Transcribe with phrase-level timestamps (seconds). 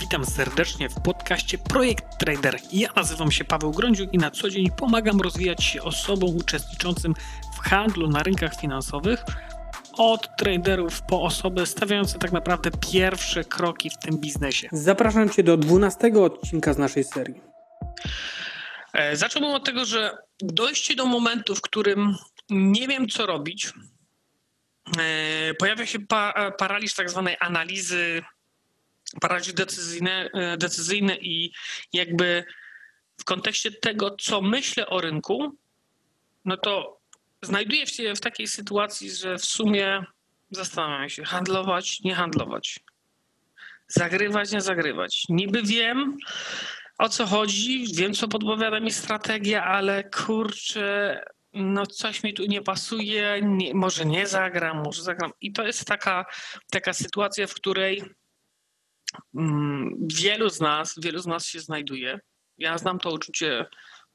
[0.00, 2.58] Witam serdecznie w podcaście Projekt Trader.
[2.72, 7.14] Ja nazywam się Paweł Grądziuk i na co dzień pomagam rozwijać się osobom uczestniczącym
[7.56, 9.24] w handlu na rynkach finansowych
[9.98, 14.68] od traderów po osoby stawiające tak naprawdę pierwsze kroki w tym biznesie.
[14.72, 17.40] Zapraszam Cię do 12 odcinka z naszej serii.
[18.92, 22.16] E, zacząłbym od tego, że dojście do momentu, w którym
[22.50, 23.72] nie wiem co robić,
[24.98, 28.22] e, pojawia się pa paraliż tak zwanej analizy
[29.20, 31.52] paraliż e, decyzyjny i
[31.92, 32.44] jakby
[33.20, 35.56] w kontekście tego, co myślę o rynku,
[36.44, 37.00] no to
[37.42, 40.04] znajduję się w takiej sytuacji, że w sumie
[40.50, 42.80] zastanawiam się, handlować, nie handlować,
[43.88, 45.24] zagrywać, nie zagrywać.
[45.28, 46.16] Niby wiem,
[46.98, 51.20] o co chodzi, wiem, co podpowiada mi strategia, ale kurczę,
[51.52, 55.30] no coś mi tu nie pasuje, nie, może nie zagram, może zagram.
[55.40, 56.26] I to jest taka,
[56.70, 58.02] taka sytuacja, w której
[60.14, 62.20] wielu z nas, wielu z nas się znajduje.
[62.58, 63.66] Ja znam to uczucie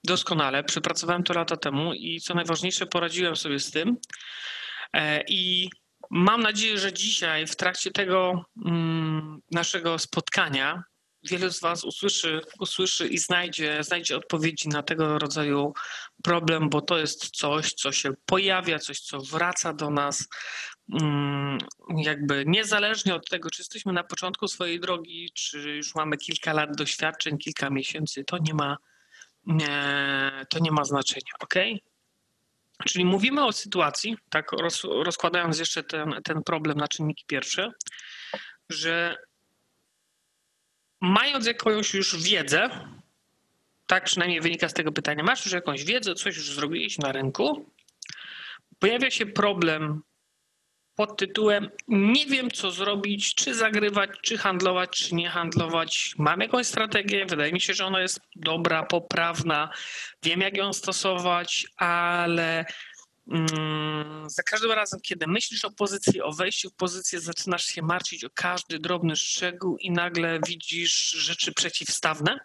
[0.03, 0.63] doskonale.
[0.63, 3.97] Przepracowałem to lata temu i co najważniejsze, poradziłem sobie z tym.
[4.93, 5.69] E, I
[6.09, 10.83] mam nadzieję, że dzisiaj, w trakcie tego mm, naszego spotkania,
[11.23, 15.73] wielu z Was usłyszy, usłyszy i znajdzie, znajdzie odpowiedzi na tego rodzaju
[16.23, 20.27] problem, bo to jest coś, co się pojawia, coś, co wraca do nas.
[20.93, 21.57] Mm,
[21.97, 26.75] jakby niezależnie od tego, czy jesteśmy na początku swojej drogi, czy już mamy kilka lat
[26.75, 28.77] doświadczeń, kilka miesięcy, to nie ma,
[29.45, 31.55] nie, to nie ma znaczenia, ok?
[32.85, 37.71] Czyli mówimy o sytuacji, tak roz, rozkładając jeszcze ten, ten problem na czynniki pierwsze,
[38.69, 39.17] że
[41.01, 42.69] mając jakąś już wiedzę,
[43.87, 47.71] tak przynajmniej wynika z tego pytania, masz już jakąś wiedzę, coś już zrobiłeś na rynku,
[48.79, 50.01] pojawia się problem
[50.99, 56.15] pod tytułem nie wiem co zrobić, czy zagrywać, czy handlować, czy nie handlować.
[56.17, 59.69] Mam jakąś strategię, wydaje mi się, że ona jest dobra, poprawna,
[60.23, 62.65] wiem jak ją stosować, ale
[63.31, 68.23] mm, za każdym razem, kiedy myślisz o pozycji, o wejściu w pozycję, zaczynasz się martwić
[68.23, 72.39] o każdy drobny szczegół i nagle widzisz rzeczy przeciwstawne.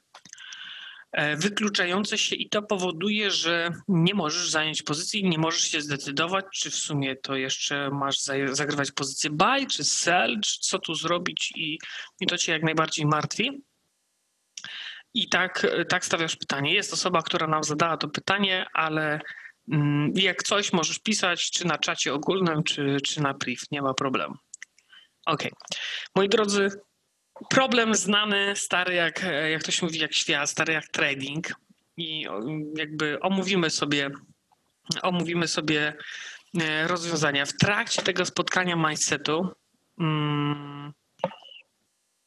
[1.14, 6.44] E, wykluczające się i to powoduje, że nie możesz zająć pozycji, nie możesz się zdecydować,
[6.52, 8.20] czy w sumie to jeszcze masz
[8.52, 11.78] zagrywać pozycję buy, czy sell, czy co tu zrobić i,
[12.20, 13.62] i to cię jak najbardziej martwi.
[15.14, 16.75] I tak, tak stawiasz pytanie.
[16.75, 19.20] Jest osoba, która nam zadała to pytanie, ale
[19.72, 23.94] mm, jak coś możesz pisać, czy na czacie ogólnym, czy, czy na priv, nie ma
[23.94, 24.34] problemu.
[25.26, 25.42] Ok.
[26.16, 26.70] Moi drodzy,
[27.50, 31.54] problem znany, stary jak, jak to się mówi, jak świat, stary jak trading
[31.96, 32.26] i
[32.76, 34.10] jakby omówimy sobie,
[35.02, 35.96] omówimy sobie
[36.60, 37.46] e, rozwiązania.
[37.46, 39.48] W trakcie tego spotkania mindsetu
[40.00, 40.92] mm,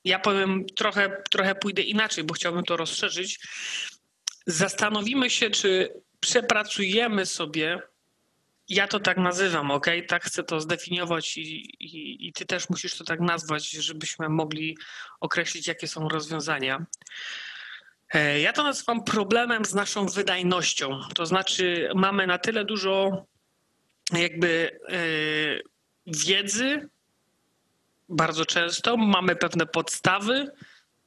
[0.04, 3.40] ja powiem trochę, trochę pójdę inaczej, bo chciałbym to rozszerzyć.
[4.46, 7.82] Zastanowimy się, czy przepracujemy sobie
[8.70, 9.88] ja to tak nazywam, ok?
[10.08, 11.42] Tak chcę to zdefiniować i,
[11.86, 14.78] i, i, ty też musisz to tak nazwać, żebyśmy mogli
[15.20, 16.86] określić, jakie są rozwiązania.
[18.14, 21.00] E, ja to nazywam problemem z naszą wydajnością.
[21.16, 23.26] To znaczy, mamy na tyle dużo
[24.14, 24.98] jakby e,
[26.08, 26.90] wiedzy,
[28.10, 30.52] bardzo często, mamy pewne podstawy,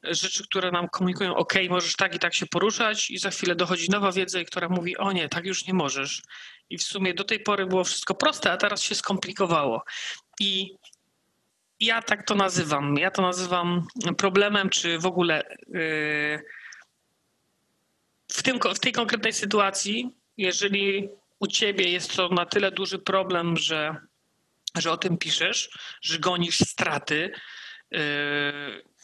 [0.03, 3.91] rzeczy, które nam komunikują, ok, możesz tak i tak się poruszać i za chwilę dochodzi
[3.91, 6.23] nowa wiedza, która mówi, o nie, tak już nie możesz.
[6.71, 9.85] I w sumie do tej pory było wszystko proste, a teraz się skomplikowało.
[10.41, 10.77] I
[11.81, 12.97] ja tak to nazywam.
[12.97, 13.87] Ja to nazywam
[14.19, 16.41] problemem, czy w ogóle yy,
[18.29, 23.57] w, tym, w tej konkretnej sytuacji, jeżeli u ciebie jest to na tyle duży problem,
[23.57, 23.97] że,
[24.79, 25.71] że o tym piszesz,
[26.03, 27.33] że gonisz straty,
[27.91, 28.01] yy,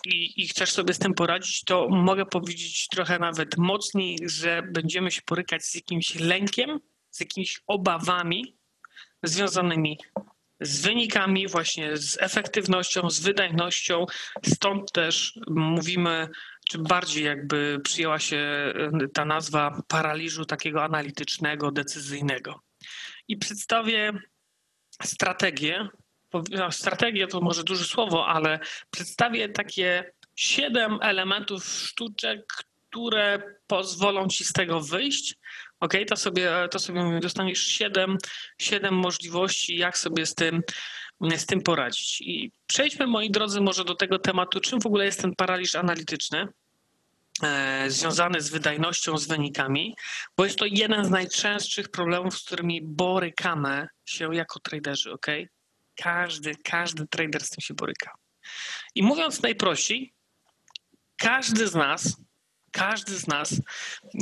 [0.07, 5.11] i, i, chcesz sobie z tym poradzić, to mogę powiedzieć trochę nawet mocniej, że będziemy
[5.11, 6.81] się borykać z jakimś lękiem,
[7.17, 8.57] z jakimiś obawami
[9.23, 9.99] związanymi
[10.61, 14.07] z wynikami, właśnie z efektywnością, z wydajnością.
[14.45, 16.29] Stąd też mówimy,
[16.69, 22.61] czy bardziej jakby przyjęła się e, ta nazwa paraliżu takiego analitycznego, decyzyjnego.
[23.29, 24.13] I przedstawię
[25.03, 25.89] strategię.
[26.51, 32.47] No, strategię to może duże słowo, ale przedstawię takie siedem elementów sztuczek,
[32.89, 35.35] które pozwolą ci z tego wyjść
[35.81, 38.19] OK, to sobie, to sobie dostaniesz 7,
[38.59, 40.63] 7 możliwości, jak sobie z tym,
[41.37, 42.21] z tym poradzić.
[42.21, 46.49] I przejdźmy, moi drodzy, może do tego tematu, czym w ogóle jest ten paraliż analityczny
[47.43, 49.97] e, związany z wydajnością, z wynikami,
[50.37, 55.27] bo jest to jeden z najczęstszych problemów, z którymi borykamy się jako traderzy, ok?
[55.97, 58.11] Każdy, każdy trader z tym się boryka.
[58.95, 60.13] I mówiąc najprościej,
[61.17, 62.17] każdy z nas,
[62.77, 63.61] każdy z nas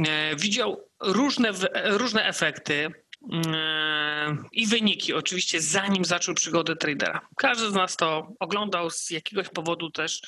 [0.06, 1.50] e, widział różne,
[1.84, 2.92] różne efekty
[3.32, 7.28] e, i wyniki, oczywiście, zanim zaczął przygodę tradera.
[7.36, 10.22] Każdy z nas to oglądał z jakiegoś powodu też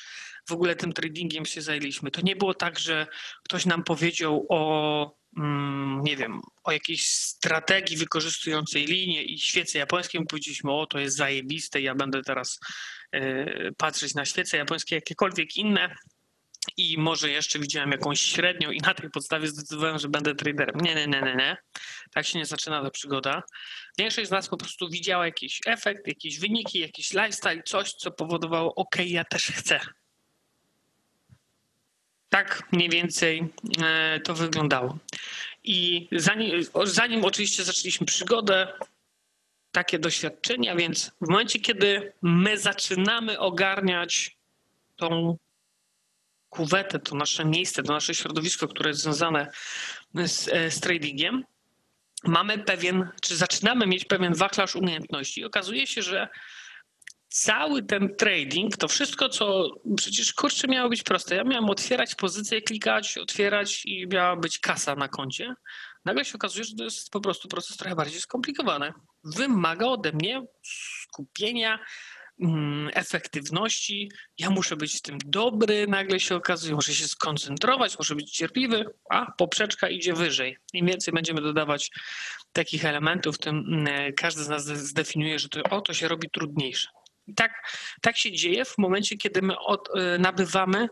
[0.49, 2.11] w ogóle tym tradingiem się zajęliśmy.
[2.11, 3.07] To nie było tak, że
[3.43, 10.25] ktoś nam powiedział o Mm, nie wiem, o jakiejś strategii wykorzystującej linię i świece japońskie,
[10.29, 12.59] powiedzieliśmy, o to jest zajebiste, ja będę teraz
[13.11, 15.95] e, patrzeć na świece japońskie, jakiekolwiek inne
[16.77, 20.75] i może jeszcze widziałem jakąś średnią i na tej podstawie zdecydowałem, że będę traderem.
[20.81, 21.57] Nie, nie, nie, nie, nie.
[22.11, 23.43] Tak się nie zaczyna ta przygoda.
[23.97, 28.75] Większość z nas po prostu widziała jakiś efekt, jakieś wyniki, jakiś lifestyle, coś, co powodowało,
[28.75, 29.79] ok, ja też chcę.
[32.29, 33.47] Tak mniej więcej
[33.83, 34.97] e, to wyglądało.
[35.63, 38.73] I zanim, zanim oczywiście zaczęliśmy przygodę,
[39.71, 44.37] takie doświadczenia, więc w momencie, kiedy my zaczynamy ogarniać
[44.95, 45.37] tą
[46.49, 49.51] kuwetę, to nasze miejsce, to nasze środowisko, które jest związane
[50.15, 51.43] z, e, z tradingiem,
[52.23, 55.45] mamy pewien, czy zaczynamy mieć pewien wachlarz umiejętności.
[55.45, 56.27] Okazuje się, że
[57.29, 61.35] cały ten trading, to wszystko, co przecież kurczę miało być proste.
[61.35, 65.53] Ja miałem otwierać pozycję, klikać, otwierać i miała być kasa na koncie.
[66.05, 68.93] Nagle się okazuje, że to jest po prostu proces trochę bardziej skomplikowany.
[69.23, 71.79] Wymaga ode mnie skupienia,
[72.93, 74.11] efektywności.
[74.37, 78.85] Ja muszę być w tym dobry, nagle się okazuje, muszę się skoncentrować, muszę być cierpliwy,
[79.09, 80.57] a poprzeczka idzie wyżej.
[80.73, 81.91] Im więcej będziemy dodawać
[82.53, 86.87] takich elementów, tym mm, każdy z nas zdefiniuje, że to, o, to się robi trudniejsze.
[87.27, 87.51] I tak,
[88.01, 90.87] tak się dzieje w momencie, kiedy my od, y, nabywamy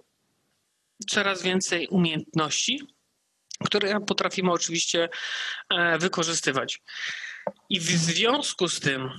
[1.09, 2.81] coraz więcej umiejętności,
[3.65, 5.09] które potrafimy oczywiście
[5.69, 6.81] e, wykorzystywać.
[7.69, 9.09] I w związku z tym,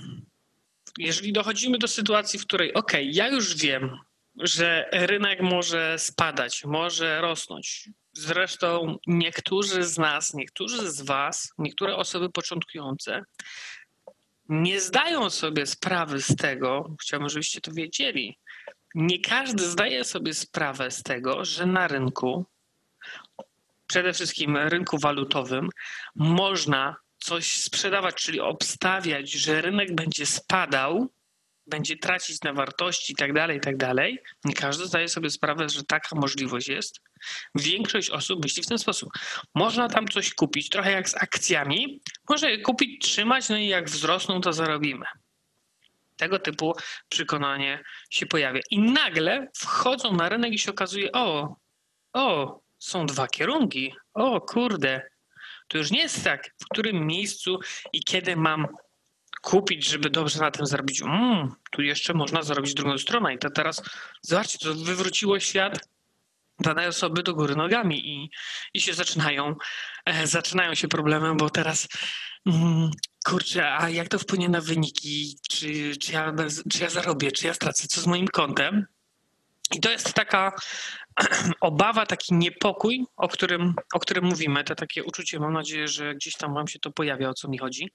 [0.97, 3.97] jeżeli dochodzimy do sytuacji, w której, ok, ja już wiem,
[4.35, 7.89] że rynek może spadać, może rosnąć.
[8.13, 13.23] Zresztą niektórzy z nas, niektórzy z Was, niektóre osoby początkujące
[14.49, 18.37] nie zdają sobie sprawy z tego, chciałbym, żebyście to wiedzieli,
[18.95, 22.45] nie każdy zdaje sobie sprawę z tego, że na rynku,
[23.87, 25.69] przede wszystkim rynku walutowym,
[26.15, 26.95] można
[27.27, 31.09] coś sprzedawać, czyli obstawiać, że rynek będzie spadał,
[31.67, 34.19] będzie tracić na wartości i tak dalej, tak dalej.
[34.45, 36.99] Nie każdy zdaje sobie sprawę, że taka możliwość jest.
[37.55, 39.09] Większość osób myśli w ten sposób.
[39.55, 42.01] Można tam coś kupić, trochę jak z akcjami.
[42.29, 45.05] Można je kupić, trzymać, no i jak wzrosną, to zarobimy.
[46.17, 46.73] Tego typu
[47.09, 48.61] przekonanie się pojawia.
[48.71, 51.55] I nagle wchodzą na rynek i się okazuje, o,
[52.13, 53.93] o, są dwa kierunki.
[54.13, 55.16] O, kurde.
[55.67, 57.59] To już nie jest tak, w którym miejscu
[57.93, 58.67] i kiedy mam
[59.41, 61.01] kupić, żeby dobrze na tym zarobić.
[61.01, 63.33] Mm, tu jeszcze można zarobić drugą stronę.
[63.33, 63.81] I to teraz,
[64.21, 65.79] zobaczcie, to wywróciło świat
[66.59, 68.29] danej osoby do góry nogami i,
[68.73, 69.55] i się zaczynają,
[70.05, 71.87] e, zaczynają się problemy, bo teraz
[72.45, 72.91] mm,
[73.25, 75.37] kurczę, a jak to wpłynie na wyniki?
[75.49, 76.33] Czy, czy, ja,
[76.71, 77.87] czy ja zarobię, czy ja stracę?
[77.87, 78.85] Co z moim kontem?
[79.75, 80.51] I to jest taka
[81.61, 84.63] obawa, taki niepokój, o którym, o którym mówimy.
[84.63, 87.57] To takie uczucie, mam nadzieję, że gdzieś tam wam się to pojawia, o co mi
[87.57, 87.91] chodzi.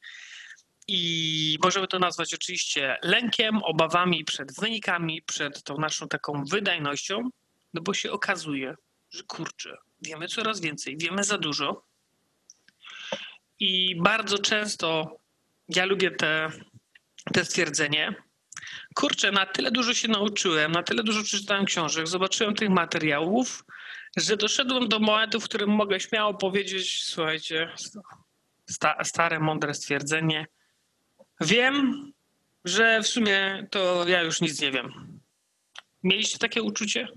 [0.89, 7.31] I możemy to nazwać oczywiście lękiem, obawami przed wynikami, przed tą naszą taką wydajnością,
[7.75, 8.75] no bo się okazuje,
[9.11, 11.87] że kurczę, wiemy coraz więcej, wiemy za dużo.
[13.61, 15.17] I bardzo często
[15.69, 16.51] ja lubię te,
[17.33, 18.15] te stwierdzenie.
[18.95, 23.65] Kurczę, na tyle dużo się nauczyłem, na tyle dużo przeczytałem książek, zobaczyłem tych materiałów,
[24.17, 27.73] że doszedłem do momentu, w którym mogę śmiało powiedzieć, słuchajcie,
[28.71, 30.47] sta, stare, mądre stwierdzenie.
[31.41, 32.13] Wiem,
[32.65, 35.19] że w sumie to ja już nic nie wiem.
[36.03, 37.09] Mieliście takie uczucie?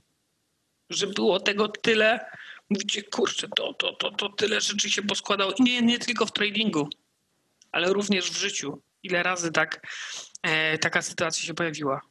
[0.89, 2.25] że było tego tyle.
[2.69, 5.51] Mówicie, kurczę, to, to, to, to tyle rzeczy się poskładało.
[5.51, 6.89] I nie, nie tylko w tradingu,
[7.71, 8.81] ale również w życiu.
[9.03, 9.87] Ile razy tak,
[10.81, 12.01] taka sytuacja się pojawiła.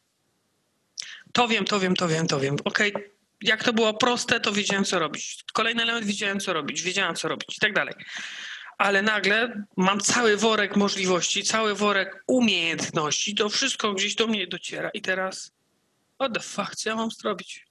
[1.33, 2.57] To wiem, to wiem, to wiem, to wiem.
[2.65, 3.11] Okej, okay.
[3.43, 5.45] jak to było proste, to wiedziałem, co robić.
[5.53, 7.95] Kolejny element, wiedziałem, co robić, wiedziałem, co robić i tak dalej.
[8.79, 14.91] Ale nagle mam cały worek możliwości, cały worek umiejętności, to wszystko gdzieś do mnie dociera
[14.95, 15.53] i teraz
[16.15, 17.67] what the fuck, co ja mam zrobić?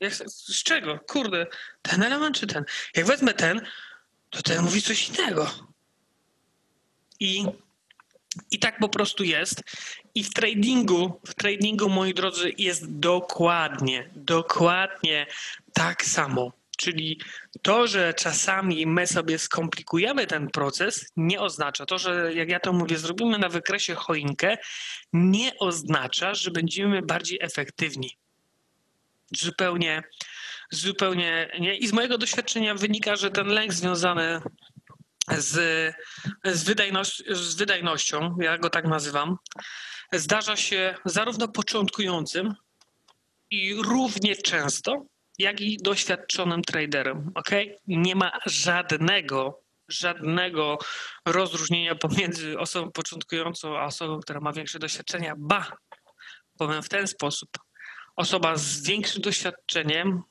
[0.00, 0.98] Jak, z czego?
[0.98, 1.46] Kurde,
[1.82, 2.64] ten element czy ten?
[2.96, 3.60] Jak wezmę ten,
[4.30, 5.50] to ten mówi coś innego.
[7.20, 7.46] I,
[8.50, 9.62] i tak po prostu jest.
[10.14, 15.26] I w tradingu, w tradingu, moi drodzy, jest dokładnie, dokładnie
[15.72, 16.52] tak samo.
[16.76, 17.20] Czyli
[17.62, 22.72] to, że czasami my sobie skomplikujemy ten proces, nie oznacza to, że jak ja to
[22.72, 24.58] mówię, zrobimy na wykresie choinkę,
[25.12, 28.16] nie oznacza, że będziemy bardziej efektywni
[29.36, 30.02] zupełnie,
[30.70, 31.76] zupełnie nie.
[31.76, 34.40] I z mojego doświadczenia wynika, że ten lęk związany
[35.30, 35.94] z,
[36.44, 39.36] z, wydajność, z wydajnością, ja go tak nazywam,
[40.12, 42.54] zdarza się zarówno początkującym
[43.50, 45.06] i równie często,
[45.38, 47.30] jak i doświadczonym traderem.
[47.34, 47.76] Okay?
[47.86, 50.78] Nie ma żadnego, żadnego
[51.26, 55.34] rozróżnienia pomiędzy osobą początkującą a osobą, która ma większe doświadczenia.
[55.38, 55.72] Ba,
[56.58, 57.48] powiem w ten sposób.
[58.16, 60.22] Osoba z większym doświadczeniem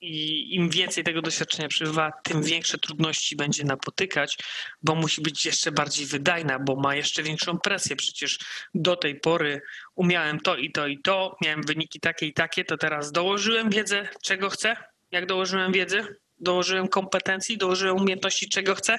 [0.00, 4.38] i im więcej tego doświadczenia przebywa, tym większe trudności będzie napotykać,
[4.82, 7.96] bo musi być jeszcze bardziej wydajna, bo ma jeszcze większą presję.
[7.96, 8.38] Przecież
[8.74, 9.62] do tej pory
[9.94, 14.08] umiałem to i to i to, miałem wyniki takie i takie, to teraz dołożyłem wiedzę,
[14.22, 14.76] czego chcę.
[15.10, 16.16] Jak dołożyłem wiedzy?
[16.38, 18.98] Dołożyłem kompetencji, dołożyłem umiejętności, czego chcę?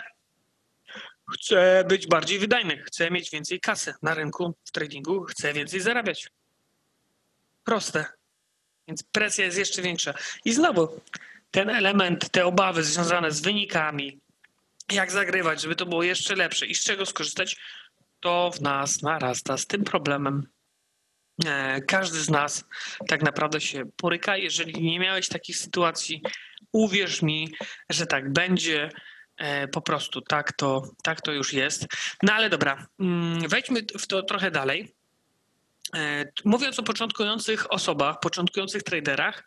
[1.34, 6.29] Chcę być bardziej wydajny, chcę mieć więcej kasy na rynku, w tradingu, chcę więcej zarabiać.
[7.63, 8.20] Proste.
[8.91, 10.13] Więc presja jest jeszcze większa.
[10.45, 11.01] I znowu
[11.51, 14.19] ten element, te obawy związane z wynikami,
[14.91, 17.57] jak zagrywać, żeby to było jeszcze lepsze i z czego skorzystać,
[18.19, 20.48] to w nas narasta z tym problemem.
[21.45, 22.65] E, każdy z nas
[23.07, 24.38] tak naprawdę się poryka.
[24.38, 26.21] Jeżeli nie miałeś takich sytuacji,
[26.71, 27.53] uwierz mi,
[27.89, 28.89] że tak będzie.
[29.38, 31.88] E, po prostu tak to, tak to już jest.
[32.24, 34.95] No ale dobra, mm, wejdźmy w to trochę dalej.
[35.95, 39.43] E, mówiąc o początkujących osobach, początkujących traderach,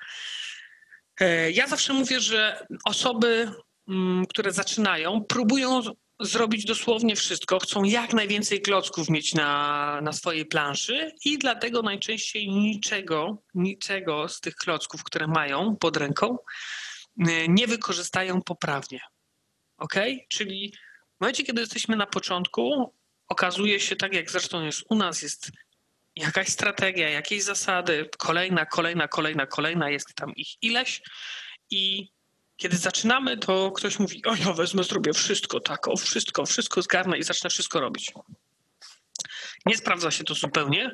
[1.21, 3.51] e, ja zawsze mówię, że osoby,
[3.89, 5.83] mm, które zaczynają, próbują
[6.21, 12.49] zrobić dosłownie wszystko, chcą jak najwięcej klocków mieć na, na swojej planszy i dlatego najczęściej
[12.49, 16.37] niczego, niczego z tych klocków, które mają pod ręką,
[17.19, 19.01] e, nie wykorzystają poprawnie.
[19.79, 19.95] Ok?
[20.29, 20.73] Czyli
[21.17, 22.95] w momencie, kiedy jesteśmy na początku,
[23.29, 25.51] okazuje się, tak jak zresztą jest u nas, jest
[26.17, 31.03] jakaś strategia, jakieś zasady, kolejna, kolejna, kolejna, kolejna, jest tam ich ileś
[31.71, 32.09] i
[32.57, 37.19] kiedy zaczynamy, to ktoś mówi, o ja wezmę, zrobię wszystko, tak, o wszystko, wszystko zgarnę
[37.19, 38.13] i zacznę wszystko robić.
[39.67, 40.91] Nie sprawdza się to zupełnie.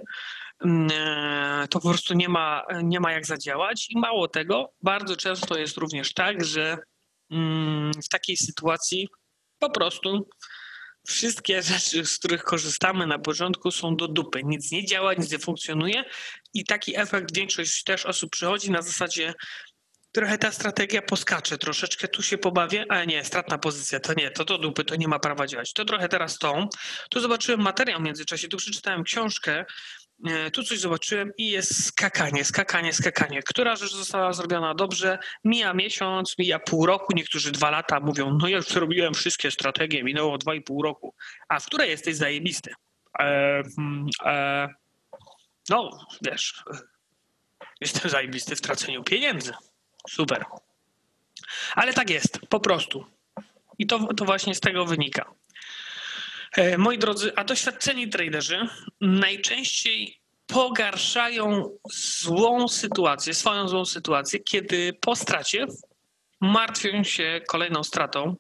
[0.65, 5.17] Mm, e, to po prostu nie ma, nie ma jak zadziałać i mało tego, bardzo
[5.17, 6.79] często jest również tak, że
[7.31, 9.09] mm, w takiej sytuacji
[9.59, 10.29] po prostu
[11.07, 14.41] wszystkie rzeczy, z których korzystamy na początku są do dupy.
[14.45, 16.05] Nic nie działa, nic nie funkcjonuje
[16.55, 19.35] i taki efekt większość też osób przychodzi na zasadzie
[20.13, 24.45] trochę ta strategia poskacze, troszeczkę tu się pobawię, ale nie, stratna pozycja, to nie, to
[24.45, 25.73] do dupy, to nie ma prawa działać.
[25.73, 26.69] To trochę teraz tą.
[27.11, 29.65] Tu zobaczyłem materiał w międzyczasie, tu przeczytałem książkę,
[30.53, 33.43] tu coś zobaczyłem i jest skakanie, skakanie, skakanie.
[33.43, 35.19] Która rzecz została zrobiona dobrze?
[35.45, 40.05] Mija miesiąc, mija pół roku, niektórzy dwa lata mówią, no ja już zrobiłem wszystkie strategie,
[40.05, 41.15] minęło dwa i pół roku.
[41.49, 42.75] A w której jesteś zajebisty?
[43.21, 44.69] E, hmm, e,
[45.69, 45.91] no,
[46.23, 46.65] wiesz,
[47.81, 49.53] jestem zajebisty w traceniu pieniędzy.
[50.09, 50.45] Super.
[51.75, 53.05] Ale tak jest, po prostu.
[53.79, 55.35] I to, to właśnie z tego wynika.
[56.57, 58.69] E, moi drodzy, a doświadczeni traderzy
[59.01, 65.67] najczęściej pogarszają złą sytuację, swoją złą sytuację, kiedy po stracie
[66.41, 68.37] martwią się kolejną stratą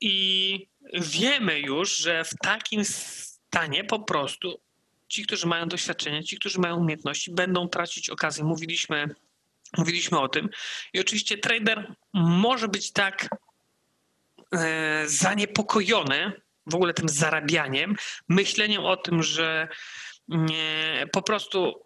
[0.00, 4.60] i wiemy już, że w takim stanie po prostu
[5.08, 8.44] ci, którzy mają doświadczenie, ci, którzy mają umiejętności, będą tracić okazję.
[8.44, 9.14] Mówiliśmy,
[9.78, 10.48] mówiliśmy o tym.
[10.92, 13.28] I oczywiście trader może być tak
[14.52, 17.96] e, zaniepokojony w ogóle tym zarabianiem,
[18.28, 19.68] myśleniem o tym, że
[20.28, 21.82] nie, po prostu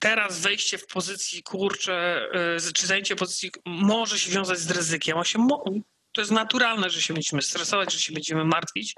[0.00, 2.26] teraz wejście w pozycji kurczę,
[2.68, 5.24] y, czy zajęcie pozycji może się wiązać z ryzykiem.
[5.24, 5.48] Się
[6.12, 8.94] to jest naturalne, że się będziemy stresować, że się będziemy martwić,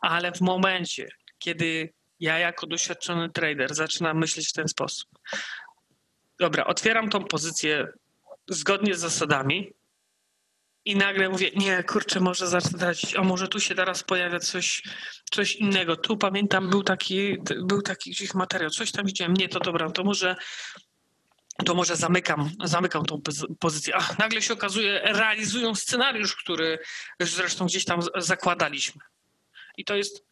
[0.00, 1.08] ale w momencie,
[1.38, 5.10] kiedy ja jako doświadczony trader zaczynam myśleć w ten sposób.
[6.38, 7.86] Dobra, otwieram tą pozycję
[8.48, 9.72] zgodnie z zasadami,
[10.84, 14.82] i nagle mówię, nie, kurczę, może zacznę dać, a może tu się teraz pojawia coś,
[15.30, 15.96] coś innego.
[15.96, 20.04] Tu pamiętam, był taki, był taki gdzieś materiał, coś tam widziałem, nie, to dobra, to
[20.04, 20.36] może
[21.64, 23.20] to może zamykam, zamykam tą
[23.60, 23.94] pozycję.
[23.96, 26.78] A nagle się okazuje, realizują scenariusz, który
[27.20, 29.00] zresztą gdzieś tam zakładaliśmy.
[29.76, 30.24] I to jest.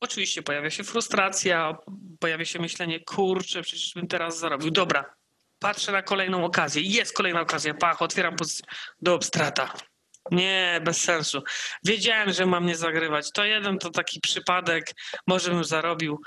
[0.00, 1.76] Oczywiście pojawia się frustracja,
[2.20, 4.70] pojawia się myślenie, kurczę, przecież bym teraz zarobił.
[4.70, 5.14] Dobra,
[5.64, 6.82] patrzę na kolejną okazję.
[6.82, 8.66] Jest kolejna okazja, pach, otwieram pozycję
[9.02, 9.72] do obstrata.
[10.30, 11.42] Nie, bez sensu.
[11.84, 13.30] Wiedziałem, że mam nie zagrywać.
[13.32, 14.92] To jeden to taki przypadek,
[15.26, 16.20] może bym zarobił.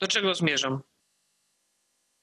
[0.00, 0.80] Do czego zmierzam?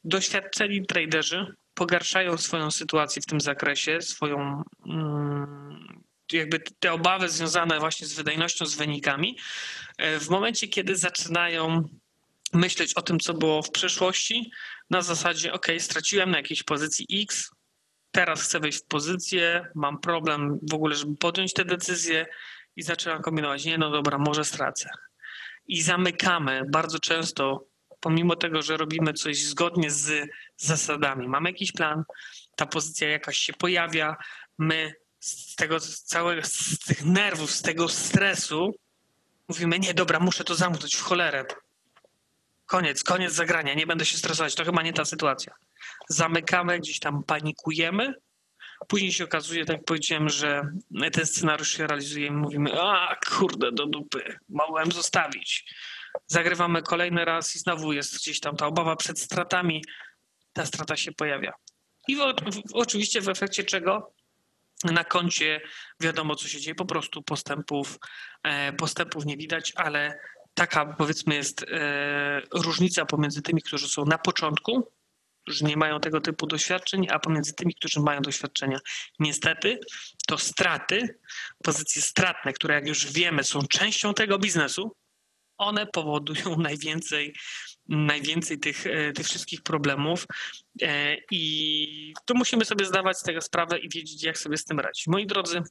[0.04, 8.08] Doświadczeni traderzy pogarszają swoją sytuację w tym zakresie, swoją mm, jakby te obawy związane właśnie
[8.08, 9.38] z wydajnością, z wynikami,
[9.98, 11.90] e, w momencie, kiedy zaczynają
[12.54, 14.52] myśleć o tym, co było w przeszłości,
[14.90, 17.52] na zasadzie, ok, straciłem na jakiejś pozycji X,
[18.12, 22.26] teraz chcę wejść w pozycję, mam problem w ogóle, żeby podjąć tę decyzję
[22.76, 24.90] i zaczynam kombinować, nie no dobra, może stracę.
[25.68, 27.66] I zamykamy bardzo często,
[28.00, 32.04] pomimo tego, że robimy coś zgodnie z zasadami, mamy jakiś plan,
[32.56, 34.18] ta pozycja jakaś się pojawia,
[34.58, 38.80] my z tego z całego, z tych nerwów, z tego stresu
[39.50, 41.46] mówimy, nie dobra, muszę to zamknąć w cholerę.
[42.70, 45.54] Koniec, koniec zagrania, nie będę się stresować, to chyba nie ta sytuacja.
[46.10, 48.14] Zamykamy, gdzieś tam panikujemy,
[48.88, 50.72] Później się okazuje, tak jak powiedziałem, że
[51.14, 55.76] ten scenariusz się realizuje i mówimy, a kurde, do dupy, mogłem zostawić.
[56.28, 59.84] Zagrywamy kolejny raz i znowu jest gdzieś tam ta obawa przed stratami.
[60.54, 61.54] Ta strata się pojawia.
[62.08, 64.14] I w, w, oczywiście w efekcie czego
[64.84, 65.62] na koncie
[66.00, 68.00] wiadomo, co się dzieje, po prostu postępów,
[68.44, 70.20] e, postępów nie widać, ale
[70.60, 74.92] taka powiedzmy jest e, różnica pomiędzy tymi, którzy są na początku
[75.42, 78.80] którzy nie mają tego typu doświadczeń, a pomiędzy tymi, którzy mają doświadczenia.
[79.20, 79.80] Niestety
[80.28, 81.20] to straty,
[81.64, 84.96] pozycje stratne, które jak już wiemy są częścią tego biznesu,
[85.58, 87.36] one powodują najwięcej,
[87.88, 90.26] najwięcej tych, e, tych wszystkich problemów
[90.82, 94.80] e, i tu musimy sobie zdawać z tego sprawę i wiedzieć, jak sobie z tym
[94.80, 95.08] radzić.
[95.08, 95.62] Moi drodzy,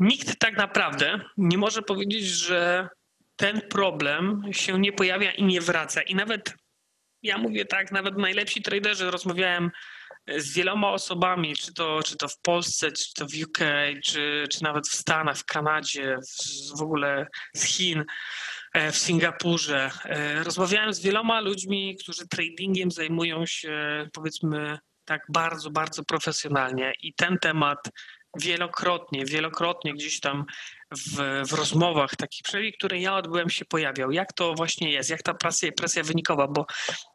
[0.00, 2.88] nikt tak naprawdę nie może powiedzieć, że
[3.36, 6.02] ten problem się nie pojawia i nie wraca.
[6.02, 6.54] I nawet
[7.22, 9.70] ja mówię tak, nawet najlepsi traderzy rozmawiałem
[10.36, 13.58] z wieloma osobami, czy to, czy to w Polsce, czy to w UK,
[14.04, 18.04] czy, czy nawet w Stanach, w Kanadzie, w, w ogóle z Chin,
[18.72, 19.90] e, w Singapurze.
[20.04, 27.14] E, rozmawiałem z wieloma ludźmi, którzy tradingiem zajmują się powiedzmy tak bardzo, bardzo profesjonalnie i
[27.14, 27.78] ten temat
[28.38, 30.44] wielokrotnie, wielokrotnie gdzieś tam
[30.90, 34.10] w, w rozmowach takich, przynajmniej które ja odbyłem, się pojawiał.
[34.10, 36.66] Jak to właśnie jest, jak ta presja, presja wynikowa, bo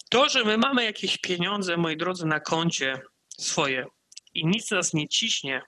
[0.09, 3.01] to, że my mamy jakieś pieniądze, moi drodzy, na koncie
[3.37, 3.85] swoje
[4.33, 5.61] i nic nas nie ciśnie,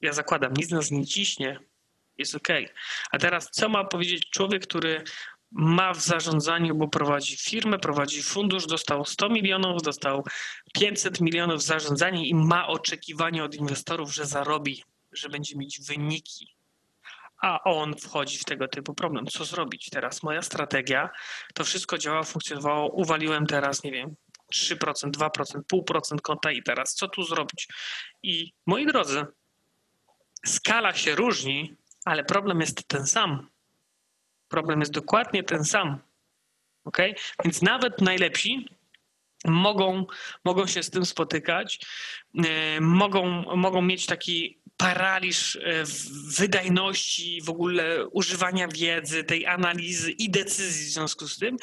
[0.00, 1.58] ja zakładam, nic nas nie ciśnie,
[2.18, 2.48] jest ok.
[3.10, 5.04] A teraz co ma powiedzieć człowiek, który
[5.52, 10.24] ma w zarządzaniu, bo prowadzi firmę, prowadzi fundusz, dostał 100 milionów, dostał
[10.74, 16.58] 500 milionów w zarządzanie i ma oczekiwanie od inwestorów, że zarobi, że będzie mieć wyniki
[17.42, 19.26] a on wchodzi w tego typu problem.
[19.26, 20.22] Co zrobić teraz?
[20.22, 21.10] Moja strategia,
[21.54, 24.16] to wszystko działa, funkcjonowało, uwaliłem teraz, nie wiem,
[24.54, 25.30] 3%, 2%,
[25.72, 27.68] 0,5% konta i teraz co tu zrobić?
[28.22, 29.26] I moi drodzy,
[30.46, 33.48] skala się różni, ale problem jest ten sam.
[34.48, 35.98] Problem jest dokładnie ten sam.
[36.84, 36.98] Ok?
[37.44, 38.68] Więc nawet najlepsi
[39.44, 40.06] mogą,
[40.44, 41.80] mogą się z tym spotykać,
[42.34, 42.44] yy,
[42.80, 45.84] mogą, mogą mieć taki paraliż e,
[46.38, 51.56] wydajności, w ogóle używania wiedzy, tej analizy i decyzji w związku z tym.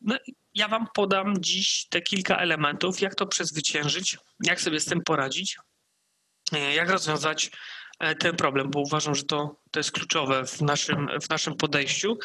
[0.00, 0.16] No,
[0.54, 5.56] ja Wam podam dziś te kilka elementów, jak to przezwyciężyć, jak sobie z tym poradzić,
[6.52, 7.50] e, jak rozwiązać e,
[8.18, 12.18] ten problem, bo uważam, że to, to jest kluczowe w naszym, w naszym podejściu.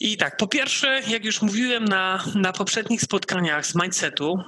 [0.00, 4.42] I tak, po pierwsze, jak już mówiłem na, na poprzednich spotkaniach z mindsetu,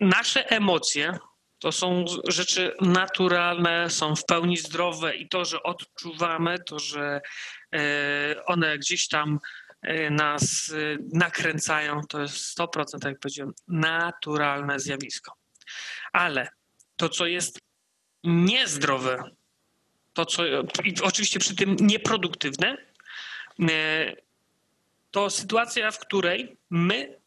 [0.00, 1.18] nasze emocje
[1.58, 7.20] to są rzeczy naturalne, są w pełni zdrowe i to, że odczuwamy, to, że
[7.74, 9.38] e, one gdzieś tam
[9.82, 15.32] e, nas e, nakręcają, to jest 100%, tak jak powiedziałem, naturalne zjawisko.
[16.12, 16.48] Ale
[16.96, 17.65] to, co jest
[18.24, 19.30] niezdrowe,
[20.12, 20.42] to, co
[21.02, 22.76] oczywiście przy tym nieproduktywne,
[25.10, 27.18] to sytuacja, w której my,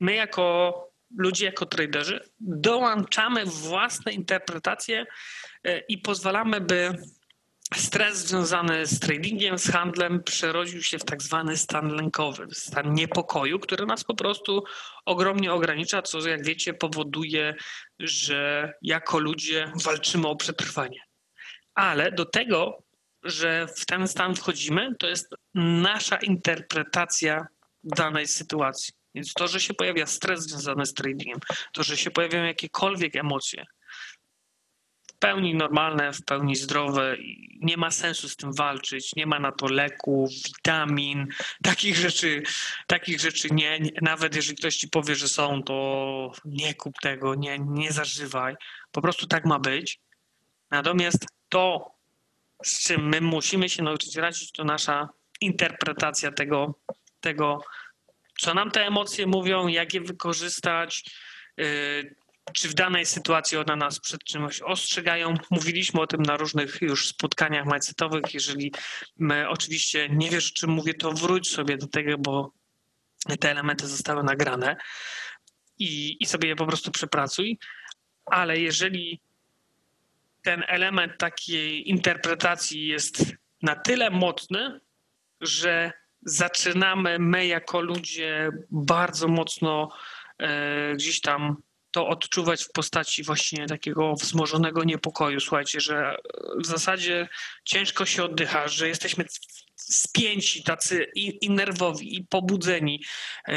[0.00, 0.74] my jako
[1.16, 5.06] ludzie jako traderzy dołączamy własne interpretacje
[5.64, 6.98] e, i pozwalamy, by
[7.76, 13.58] stres związany z tradingiem, z handlem przerodził się w tak zwany stan lękowy, stan niepokoju,
[13.58, 14.64] który nas po prostu
[15.04, 17.54] ogromnie ogranicza, co jak wiecie powoduje,
[17.98, 21.00] że jako ludzie walczymy o przetrwanie.
[21.74, 22.82] Ale do tego,
[23.22, 27.46] że w ten stan wchodzimy, to jest nasza interpretacja
[27.84, 28.94] danej sytuacji.
[29.14, 31.38] Więc to, że się pojawia stres związany z tradingiem,
[31.72, 33.64] to, że się pojawiają jakiekolwiek emocje,
[35.24, 37.16] pełni normalne, w pełni zdrowe
[37.60, 41.26] nie ma sensu z tym walczyć, nie ma na to leków, witamin,
[41.62, 42.42] takich rzeczy,
[42.86, 47.34] takich rzeczy nie, nie, nawet jeżeli ktoś ci powie, że są, to nie kup tego,
[47.34, 48.54] nie, nie zażywaj,
[48.92, 50.00] po prostu tak ma być.
[50.70, 51.90] Natomiast to,
[52.64, 55.08] z czym my musimy się nauczyć radzić, to nasza
[55.40, 56.74] interpretacja tego,
[57.20, 57.64] tego
[58.38, 61.04] co nam te emocje mówią, jak je wykorzystać,
[61.60, 65.34] y, czy w danej sytuacji one nas przed czymś ostrzegają.
[65.50, 68.34] Mówiliśmy o tym na różnych już spotkaniach mindsetowych.
[68.34, 68.72] Jeżeli
[69.48, 72.52] oczywiście nie wiesz, czym mówię, to wróć sobie do tego, bo
[73.40, 74.76] te elementy zostały nagrane.
[75.78, 77.58] i, i sobie je po prostu przepracuj,
[78.26, 79.20] ale jeżeli
[80.42, 84.80] ten element takiej interpretacji jest na tyle mocny,
[85.40, 89.88] że zaczynamy my jako ludzie bardzo mocno
[90.38, 91.62] e, gdzieś tam
[91.94, 95.40] to odczuwać w postaci właśnie takiego wzmożonego niepokoju.
[95.40, 96.16] Słuchajcie, że
[96.58, 97.28] w zasadzie
[97.64, 99.24] ciężko się oddycha, że jesteśmy
[99.76, 103.04] spięci, tacy i, i nerwowi, i pobudzeni.
[103.48, 103.56] E,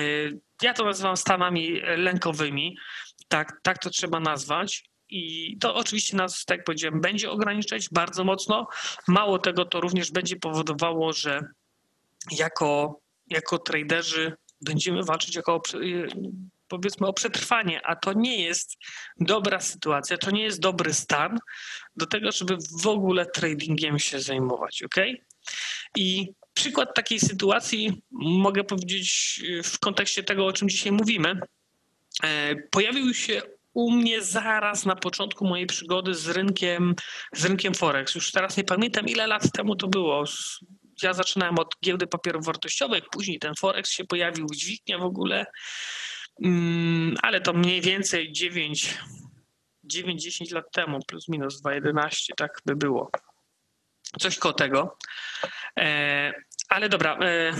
[0.62, 2.78] ja to nazywam stanami lękowymi.
[3.28, 4.90] Tak, tak to trzeba nazwać.
[5.10, 8.68] I to oczywiście nas, tak jak powiedziałem, będzie ograniczać bardzo mocno.
[9.08, 11.42] Mało tego, to również będzie powodowało, że
[12.32, 15.62] jako, jako traderzy będziemy walczyć jako
[16.68, 18.78] powiedzmy o przetrwanie, a to nie jest
[19.20, 21.40] dobra sytuacja, to nie jest dobry stan
[21.96, 24.96] do tego, żeby w ogóle tradingiem się zajmować, ok?
[25.96, 31.40] I przykład takiej sytuacji mogę powiedzieć w kontekście tego, o czym dzisiaj mówimy.
[32.24, 33.42] E, pojawił się
[33.74, 36.96] u mnie zaraz na początku mojej przygody z rynkiem,
[37.34, 38.16] z rynkiem Forex.
[38.16, 40.24] Już teraz nie pamiętam, ile lat temu to było.
[41.04, 45.46] Ja zaczynałem od giełdy papierów wartościowych, później ten Forex się pojawił, dźwignia w ogóle,
[47.22, 48.98] ale to mniej więcej 9,
[49.94, 53.12] 9-10 lat temu, plus minus 2,11, tak by było.
[54.20, 54.98] Coś koło tego.
[55.80, 56.34] E,
[56.70, 57.54] ale dobra, e,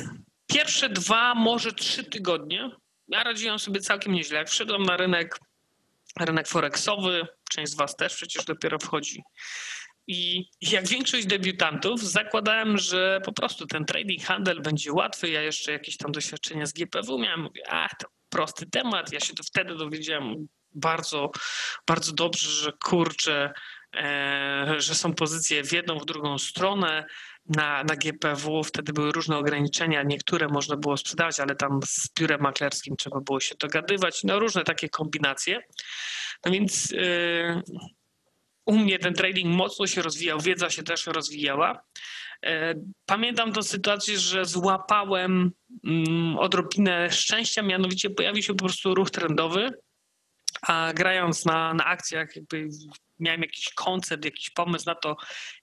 [0.48, 2.72] pierwsze dwa, może trzy tygodnie
[3.08, 4.38] ja radziłem sobie całkiem nieźle.
[4.38, 5.40] Jak wszedłem na rynek
[6.20, 9.24] rynek forexowy, część z Was też przecież dopiero wchodzi.
[10.08, 15.30] I jak większość debiutantów, zakładałem, że po prostu ten trading handel będzie łatwy.
[15.30, 17.42] Ja jeszcze jakieś tam doświadczenia z GPW miałem.
[17.42, 19.14] Mówię, a to prosty temat.
[19.14, 21.32] Ja się to wtedy dowiedziałem bardzo,
[21.88, 23.54] bardzo dobrze, że kurczę,
[23.96, 27.06] e, że są pozycje w jedną, w drugą stronę
[27.50, 32.42] na, na GPW wtedy były różne ograniczenia, niektóre można było sprzedawać, ale tam z biurem
[32.42, 35.60] maklerskim trzeba było się dogadywać, no różne takie kombinacje.
[36.46, 37.62] No więc yy,
[38.66, 41.82] u mnie ten trading mocno się rozwijał, wiedza się też rozwijała.
[42.44, 42.52] Yy,
[43.06, 45.52] pamiętam tą sytuację, że złapałem
[45.84, 49.70] yy, odrobinę szczęścia, mianowicie pojawił się po prostu ruch trendowy,
[50.62, 52.70] a grając na, na akcjach jakby
[53.20, 55.16] miałem jakiś koncept, jakiś pomysł na to,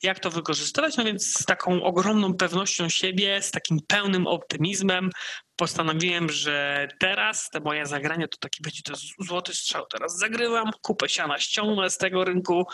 [0.03, 5.11] jak to wykorzystywać, no więc z taką ogromną pewnością siebie, z takim pełnym optymizmem
[5.57, 9.87] postanowiłem, że teraz te moje zagrania to taki będzie to złoty strzał.
[9.87, 12.67] Teraz zagrywam, kupę siana ściągnę z tego rynku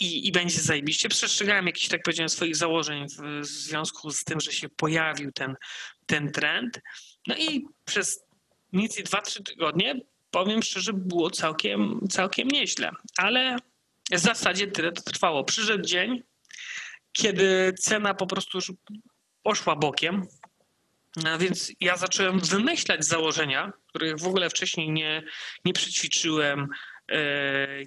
[0.00, 1.08] i, i będzie zajebiście.
[1.08, 5.54] Przestrzegałem jakichś, tak powiedziałem, swoich założeń w, w związku z tym, że się pojawił ten,
[6.06, 6.80] ten trend.
[7.26, 8.24] No i przez
[8.72, 13.56] mniej więcej 2-3 tygodnie powiem szczerze, było całkiem, całkiem nieźle, ale
[14.12, 15.44] w zasadzie tyle to trwało.
[15.44, 16.22] Przyszedł dzień,
[17.12, 18.72] kiedy cena po prostu już
[19.42, 20.26] poszła bokiem,
[21.24, 25.22] a więc ja zacząłem wymyślać założenia, których w ogóle wcześniej nie,
[25.64, 26.68] nie przećwiczyłem,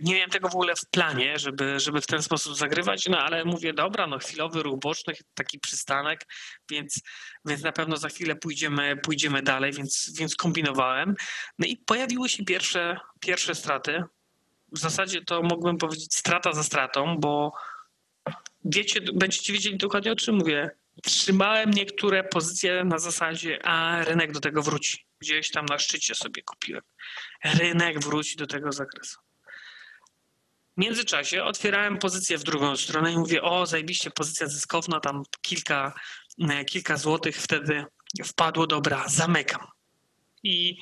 [0.01, 3.45] nie miałem tego w ogóle w planie, żeby, żeby w ten sposób zagrywać, no ale
[3.45, 6.25] mówię, dobra, no chwilowy ruch boczny, taki przystanek,
[6.71, 7.01] więc,
[7.45, 11.15] więc na pewno za chwilę pójdziemy, pójdziemy dalej, więc, więc kombinowałem.
[11.59, 14.03] No i pojawiły się pierwsze, pierwsze straty
[14.71, 17.53] w zasadzie to mógłbym powiedzieć strata za stratą, bo
[18.65, 20.69] wiecie, będziecie wiedzieli dokładnie o czym mówię.
[21.03, 25.08] Trzymałem niektóre pozycje na zasadzie, a rynek do tego wróci.
[25.19, 26.81] Gdzieś tam na szczycie sobie kupiłem.
[27.43, 29.19] Rynek wróci do tego zakresu.
[30.77, 35.93] W międzyczasie otwierałem pozycję w drugą stronę i mówię, o zajebiście, pozycja zyskowna, tam kilka,
[36.67, 37.85] kilka złotych wtedy
[38.25, 39.67] wpadło, dobra, zamykam.
[40.43, 40.77] I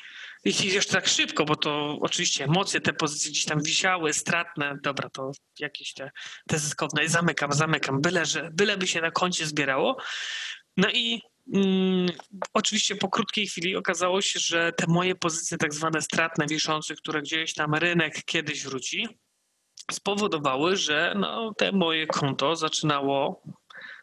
[0.45, 5.10] jeśli jeszcze tak szybko, bo to oczywiście emocje, te pozycje gdzieś tam wisiały, stratne, dobra,
[5.10, 6.12] to jakieś te,
[6.47, 9.97] te zyskowne, zamykam, zamykam, byle, że, byle by się na koncie zbierało.
[10.78, 11.21] No i
[11.53, 12.10] mm,
[12.53, 17.21] oczywiście po krótkiej chwili okazało się, że te moje pozycje tak zwane stratne, wiszące, które
[17.21, 19.07] gdzieś tam rynek kiedyś wróci,
[19.91, 23.43] spowodowały, że no, te moje konto zaczynało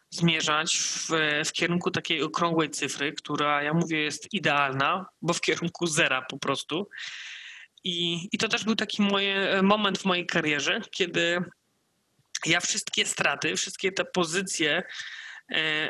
[0.09, 1.09] zmierzać w,
[1.45, 6.39] w kierunku takiej okrągłej cyfry, która, ja mówię, jest idealna, bo w kierunku zera po
[6.39, 6.87] prostu.
[7.83, 11.43] I, I to też był taki moje, moment w mojej karierze, kiedy
[12.45, 14.83] ja wszystkie straty, wszystkie te pozycje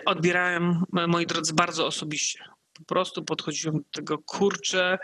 [0.05, 2.39] odbierałem, moi drodzy, bardzo osobiście.
[2.73, 4.97] Po prostu podchodziłem do tego, kurczę,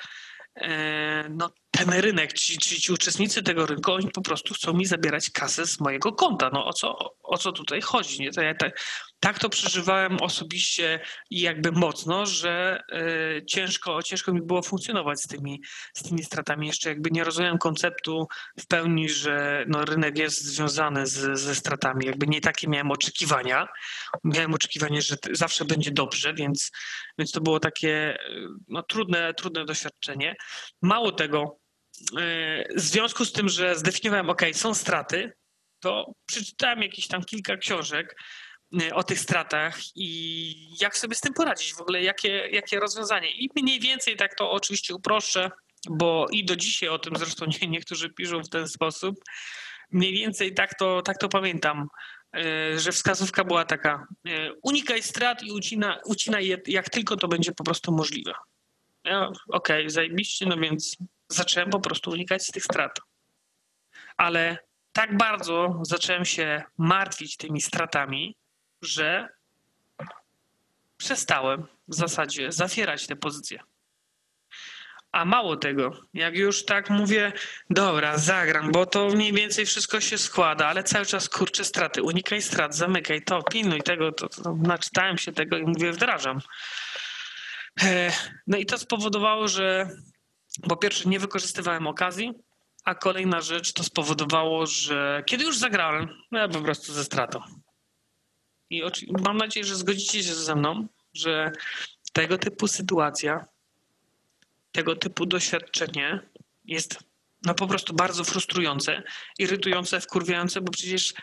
[0.55, 4.85] e, no ten rynek, ci, ci, ci uczestnicy tego rynku, oni po prostu chcą mi
[4.85, 6.49] zabierać kasę z mojego konta.
[6.53, 8.21] No o co, o co tutaj chodzi?
[8.21, 8.31] Nie?
[8.31, 8.79] To ja tak,
[9.21, 12.84] tak to przeżywałem osobiście i jakby mocno, że
[13.39, 15.62] y, ciężko, ciężko mi było funkcjonować z tymi,
[15.93, 16.67] z tymi stratami.
[16.67, 18.27] Jeszcze jakby nie rozumiem konceptu
[18.60, 22.05] w pełni, że no, rynek jest związany z, ze stratami.
[22.05, 23.67] Jakby nie takie miałem oczekiwania.
[24.23, 26.71] Miałem oczekiwanie, że zawsze będzie dobrze, więc,
[27.17, 28.17] więc to było takie
[28.67, 30.36] no, trudne, trudne doświadczenie.
[30.81, 31.60] Mało tego,
[32.75, 35.34] w związku z tym, że zdefiniowałem, ok, są straty,
[35.79, 38.15] to przeczytałem jakieś tam kilka książek
[38.93, 43.31] o tych stratach i jak sobie z tym poradzić, w ogóle jakie, jakie rozwiązanie.
[43.31, 45.51] I mniej więcej tak to oczywiście uproszczę,
[45.89, 49.15] bo i do dzisiaj o tym zresztą nie, niektórzy piszą w ten sposób.
[49.91, 51.88] Mniej więcej tak to, tak to pamiętam,
[52.38, 57.27] y, że wskazówka była taka: y, unikaj strat i ucina, ucinaj je jak tylko to
[57.27, 58.34] będzie po prostu możliwe.
[59.03, 60.97] Ja, Okej, okay, zajebiście, no więc
[61.29, 62.99] zacząłem po prostu unikać tych strat.
[64.17, 64.57] Ale
[64.91, 68.36] tak bardzo zacząłem się martwić tymi stratami,
[68.82, 69.30] że
[70.98, 73.60] przestałem w zasadzie zawierać te pozycje.
[75.12, 77.34] A mało tego, jak już tak mówię,
[77.70, 82.41] dobra, zagram, bo to mniej więcej wszystko się składa, ale cały czas kurczę straty, unikaj
[82.41, 86.39] strat, zamykaj to, pilnuj tego, to, to, to naczytałem się tego i mówię, wdrażam.
[87.84, 88.12] E,
[88.48, 89.89] no i to spowodowało, że
[90.70, 92.32] po pierwsze nie wykorzystywałem okazji,
[92.86, 97.41] a kolejna rzecz to spowodowało, że kiedy już zagrałem, no ja po prostu ze stratą.
[98.71, 98.84] I
[99.25, 101.51] mam nadzieję, że zgodzicie się ze mną, że
[102.13, 103.45] tego typu sytuacja,
[104.71, 106.19] tego typu doświadczenie
[106.65, 106.99] jest
[107.45, 109.03] no po prostu bardzo frustrujące,
[109.39, 111.13] irytujące, wkurwiające, bo przecież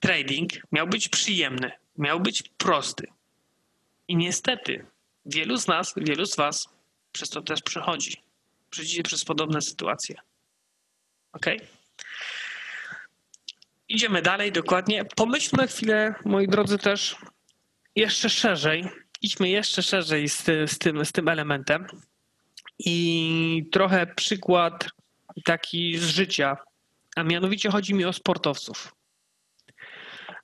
[0.00, 3.06] trading miał być przyjemny, miał być prosty.
[4.08, 4.86] I niestety
[5.26, 6.68] wielu z nas, wielu z was
[7.12, 8.22] przez to też przechodzi.
[8.70, 10.16] Przejdziecie przez podobne sytuacje.
[11.32, 11.46] Ok?
[13.88, 15.04] Idziemy dalej, dokładnie.
[15.16, 17.16] Pomyślmy chwilę, moi drodzy, też
[17.96, 18.88] jeszcze szerzej.
[19.22, 21.86] Idźmy jeszcze szerzej z, z, tym, z tym elementem.
[22.78, 24.88] I trochę przykład
[25.44, 26.56] taki z życia,
[27.16, 28.94] a mianowicie chodzi mi o sportowców.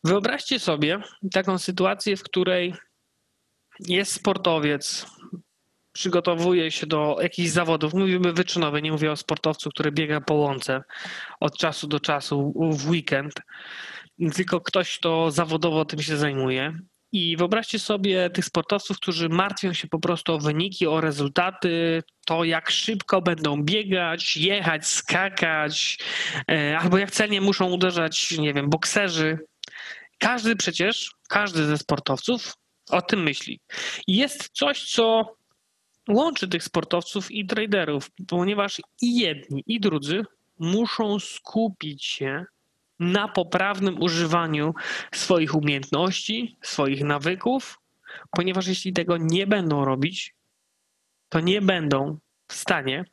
[0.05, 0.99] Wyobraźcie sobie
[1.33, 2.75] taką sytuację, w której
[3.81, 5.07] jest sportowiec,
[5.93, 10.83] przygotowuje się do jakichś zawodów, mówimy wyczynowe, nie mówię o sportowcu, który biega po łące
[11.41, 13.35] od czasu do czasu w weekend,
[14.35, 16.79] tylko ktoś, kto zawodowo tym się zajmuje.
[17.13, 22.45] I wyobraźcie sobie tych sportowców, którzy martwią się po prostu o wyniki, o rezultaty, to
[22.45, 25.99] jak szybko będą biegać, jechać, skakać,
[26.51, 29.39] e, albo jak celnie muszą uderzać, nie wiem, bokserzy.
[30.19, 32.55] Każdy przecież, każdy ze sportowców
[32.91, 33.61] o tym myśli.
[34.07, 35.37] Jest coś, co
[36.11, 40.25] łączy tych sportowców i traderów, ponieważ i jedni, i drudzy
[40.59, 42.45] muszą skupić się
[42.99, 44.75] na poprawnym używaniu
[45.13, 47.79] swoich umiejętności, swoich nawyków,
[48.31, 50.35] ponieważ jeśli tego nie będą robić,
[51.29, 52.19] to nie będą
[52.49, 53.05] w stanie,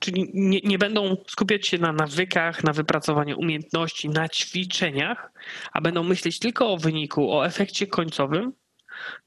[0.00, 5.32] czyli nie, nie będą skupiać się na nawykach, na wypracowaniu umiejętności, na ćwiczeniach,
[5.72, 8.52] a będą myśleć tylko o wyniku, o efekcie końcowym,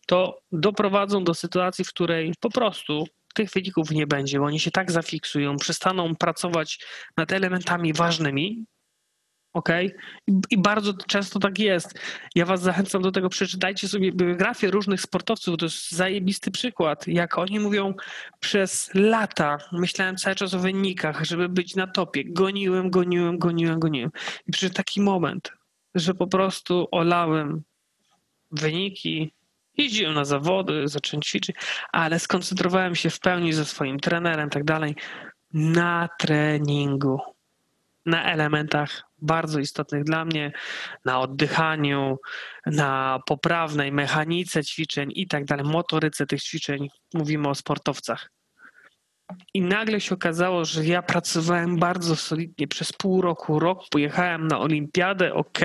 [0.08, 4.72] to doprowadzą do sytuacji, w której po prostu tych wyników nie będzie, bo oni się
[4.72, 6.80] tak zafiksują, przestaną pracować
[7.18, 8.66] nad elementami ważnymi.
[9.54, 9.70] Ok?
[10.50, 12.00] I bardzo często tak jest.
[12.36, 17.08] Ja Was zachęcam do tego, przeczytajcie sobie biografię różnych sportowców, to jest zajebisty przykład.
[17.08, 17.94] Jak oni mówią,
[18.40, 22.24] przez lata myślałem cały czas o wynikach, żeby być na topie.
[22.26, 24.12] Goniłem, goniłem, goniłem, goniłem.
[24.48, 25.52] I przyszedł taki moment,
[25.96, 27.64] że po prostu olałem
[28.52, 29.34] wyniki,
[29.78, 31.56] Jeździłem na zawody, zacząłem ćwiczyć,
[31.92, 34.96] ale skoncentrowałem się w pełni ze swoim trenerem, tak dalej,
[35.54, 37.20] na treningu,
[38.06, 40.52] na elementach bardzo istotnych dla mnie,
[41.06, 42.18] na oddychaniu,
[42.66, 46.88] na poprawnej mechanice ćwiczeń i tak dalej, motoryce tych ćwiczeń.
[47.14, 48.30] Mówimy o sportowcach.
[49.54, 54.60] I nagle się okazało, że ja pracowałem bardzo solidnie przez pół roku, rok, pojechałem na
[54.60, 55.60] olimpiadę, ok,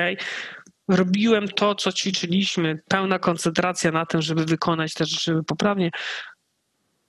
[0.91, 5.91] robiłem to, co ćwiczyliśmy, pełna koncentracja na tym, żeby wykonać te rzeczy poprawnie.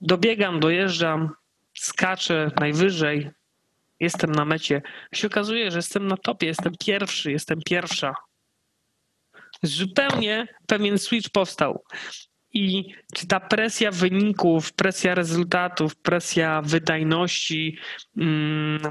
[0.02, 1.30] Dobiegam, dojeżdżam,
[1.74, 3.30] skaczę najwyżej,
[4.00, 4.82] jestem na mecie.
[5.14, 8.14] Się okazuje, że jestem na topie, jestem pierwszy, jestem pierwsza.
[9.64, 11.84] Zupełnie pewien switch powstał.
[12.54, 17.78] I czy ta presja wyników, presja rezultatów, presja wydajności,
[18.18, 18.82] mm,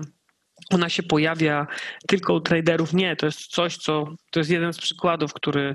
[0.70, 1.66] ona się pojawia
[2.09, 2.92] tylko u traderów.
[2.92, 5.74] Nie, to jest coś, co to jest jeden z przykładów, który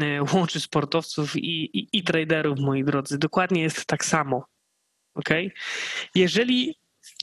[0.00, 3.18] e, łączy sportowców i, i, i traderów, moi drodzy.
[3.18, 4.44] Dokładnie jest tak samo.
[5.14, 5.28] Ok?
[6.14, 6.74] Jeżeli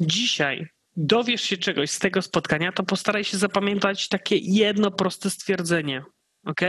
[0.01, 6.03] dzisiaj dowiesz się czegoś z tego spotkania, to postaraj się zapamiętać takie jedno proste stwierdzenie.
[6.45, 6.61] Ok?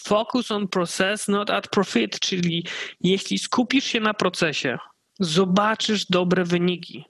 [0.00, 2.66] Focus on process, not at profit, czyli
[3.00, 4.78] jeśli skupisz się na procesie,
[5.20, 7.04] zobaczysz dobre wyniki.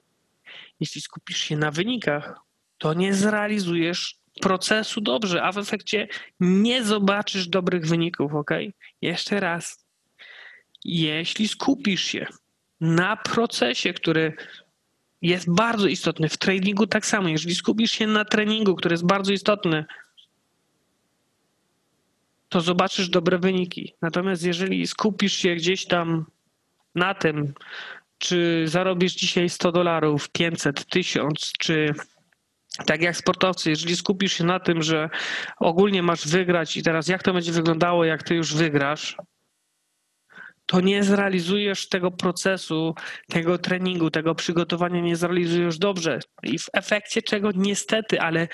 [0.79, 2.44] Jeśli skupisz się na wynikach,
[2.77, 6.07] to nie zrealizujesz procesu dobrze, a w efekcie
[6.39, 8.51] nie zobaczysz dobrych wyników, ok?
[9.01, 9.85] Jeszcze raz.
[10.83, 12.27] Jeśli skupisz się
[12.81, 14.33] na procesie, który
[15.21, 16.29] jest bardzo istotny.
[16.29, 17.29] W tradingu tak samo.
[17.29, 19.85] Jeżeli skupisz się na treningu, który jest bardzo istotny,
[22.49, 23.93] to zobaczysz dobre wyniki.
[24.01, 26.25] Natomiast jeżeli skupisz się gdzieś tam
[26.95, 27.53] na tym,
[28.17, 31.93] czy zarobisz dzisiaj 100 dolarów, 500, 1000, czy
[32.85, 35.09] tak jak sportowcy, jeżeli skupisz się na tym, że
[35.59, 39.17] ogólnie masz wygrać i teraz jak to będzie wyglądało, jak ty już wygrasz,
[40.65, 42.95] to nie zrealizujesz tego procesu,
[43.29, 46.19] tego treningu, tego przygotowania, nie zrealizujesz dobrze.
[46.43, 48.47] I w efekcie czego niestety, ale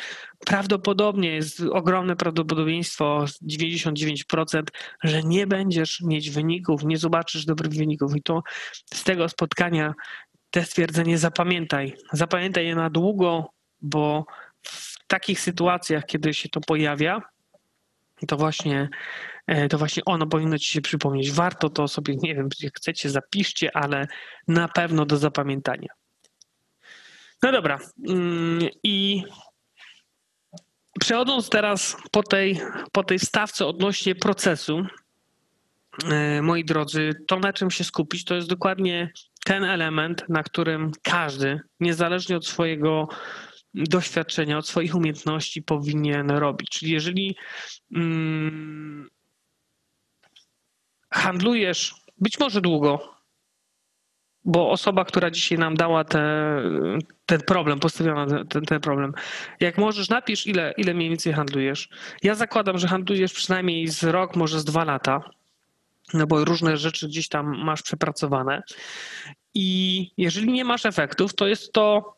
[0.46, 4.64] prawdopodobnie jest ogromne prawdopodobieństwo, 99%,
[5.04, 8.16] że nie będziesz mieć wyników, nie zobaczysz dobrych wyników.
[8.16, 8.42] I to
[8.94, 9.94] z tego spotkania
[10.50, 11.94] te stwierdzenie zapamiętaj.
[12.14, 13.50] Zapamiętaj je na długo,
[13.82, 14.26] bo
[14.64, 17.22] w takich sytuacjach, kiedy się to pojawia,
[18.28, 18.90] to właśnie,
[19.48, 21.32] e, to właśnie ono powinno ci się przypomnieć.
[21.32, 24.08] Warto to sobie, nie wiem, jak chcecie, zapiszcie, ale
[24.48, 25.90] na pewno do zapamiętania.
[27.44, 27.80] No dobra.
[28.08, 29.24] Mm, I
[31.00, 34.86] przechodząc teraz po tej, po tej stawce odnośnie procesu,
[36.12, 39.12] e, moi drodzy, to na czym się skupić, to jest dokładnie
[39.46, 43.08] ten element, na którym każdy, niezależnie od swojego
[43.74, 46.70] doświadczenia, od swoich umiejętności powinien robić.
[46.70, 47.36] Czyli jeżeli
[47.96, 49.10] mm,
[51.10, 53.16] handlujesz być może długo,
[54.46, 56.22] bo osoba, która dzisiaj nam dała te,
[57.26, 59.14] ten problem, postawiono ten, ten problem,
[59.60, 61.90] jak możesz, napisz, ile, ile mniej więcej handlujesz.
[62.24, 65.30] Ja zakładam, że handlujesz przynajmniej z rok, może z dwa lata,
[66.14, 68.62] no bo różne rzeczy gdzieś tam masz przepracowane.
[69.54, 72.16] I jeżeli nie masz efektów, to jest to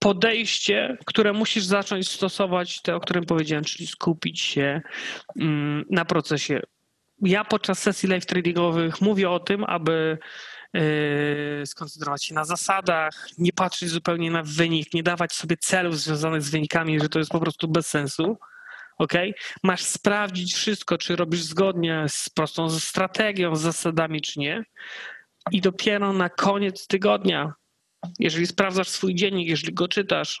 [0.00, 4.80] podejście, które musisz zacząć stosować, te, o którym powiedziałem, czyli skupić się
[5.40, 6.60] mm, na procesie.
[7.22, 10.18] Ja podczas sesji live tradingowych mówię o tym, aby
[10.74, 16.42] e, skoncentrować się na zasadach, nie patrzeć zupełnie na wynik, nie dawać sobie celów związanych
[16.42, 18.38] z wynikami, że to jest po prostu bez sensu.
[18.98, 19.12] ok?
[19.62, 24.64] Masz sprawdzić wszystko, czy robisz zgodnie z prostą strategią, z zasadami, czy nie.
[25.52, 27.52] I dopiero na koniec tygodnia
[28.18, 30.40] jeżeli sprawdzasz swój dziennik, jeżeli go czytasz,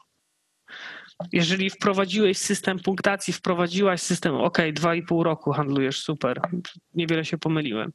[1.32, 6.40] jeżeli wprowadziłeś system punktacji, wprowadziłaś system, ok, dwa i pół roku handlujesz, super,
[6.94, 7.92] niewiele się pomyliłem.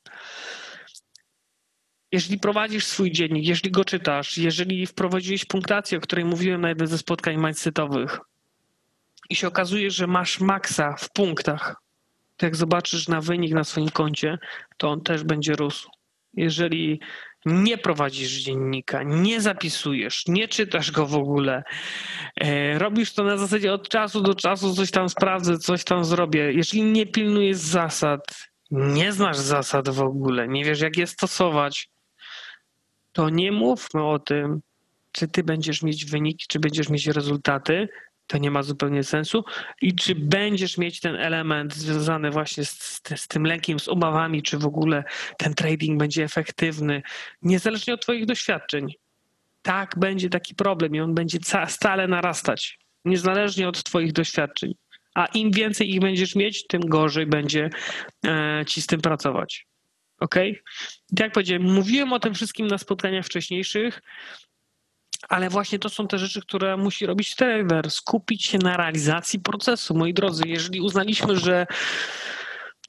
[2.12, 6.88] Jeżeli prowadzisz swój dziennik, jeżeli go czytasz, jeżeli wprowadziłeś punktację, o której mówiłem na jednym
[6.88, 8.20] ze spotkań mindsetowych
[9.30, 11.76] i się okazuje, że masz maksa w punktach,
[12.38, 14.38] to jak zobaczysz na wynik na swoim koncie,
[14.78, 15.90] to on też będzie rósł.
[16.34, 17.00] Jeżeli
[17.46, 21.64] nie prowadzisz dziennika, nie zapisujesz, nie czytasz go w ogóle,
[22.42, 26.54] e, robisz to na zasadzie od czasu do czasu, coś tam sprawdzę, coś tam zrobię.
[26.54, 31.90] Jeżeli nie pilnujesz zasad, nie znasz zasad w ogóle, nie wiesz jak je stosować,
[33.12, 34.62] to nie mówmy o tym,
[35.12, 37.88] czy ty będziesz mieć wyniki, czy będziesz mieć rezultaty,
[38.28, 39.44] to nie ma zupełnie sensu.
[39.82, 44.58] I czy będziesz mieć ten element związany właśnie z, z, tym lękiem, z obawami, czy
[44.58, 45.04] w ogóle
[45.38, 47.02] ten trading będzie efektywny,
[47.42, 48.94] niezależnie od Twoich doświadczeń.
[49.62, 54.74] Tak, będzie taki problem i on będzie stale narastać, niezależnie od Twoich doświadczeń.
[55.16, 57.70] A im więcej ich będziesz mieć, tym gorzej będzie
[58.26, 59.68] e, ci z tym pracować.
[60.20, 60.36] Ok?
[60.36, 60.56] I
[61.16, 64.02] tak jak powiedziałem, mówiłem o tym wszystkim na spotkaniach wcześniejszych.
[65.30, 67.92] Ale właśnie to są te rzeczy, które musi robić trader.
[67.92, 69.96] Skupić się na realizacji procesu.
[69.96, 71.68] Moi drodzy, jeżeli uznaliśmy, że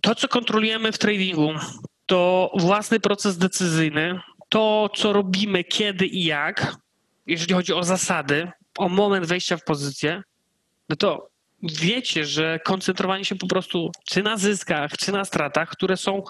[0.00, 1.50] to, co kontrolujemy w tradingu,
[2.06, 6.76] to własny proces decyzyjny, to, co robimy, kiedy i jak,
[7.26, 10.22] jeżeli chodzi o zasady, o moment wejścia w pozycję,
[10.88, 11.28] no to
[11.62, 16.22] wiecie, że koncentrowanie się po prostu czy na zyskach, czy na stratach, które są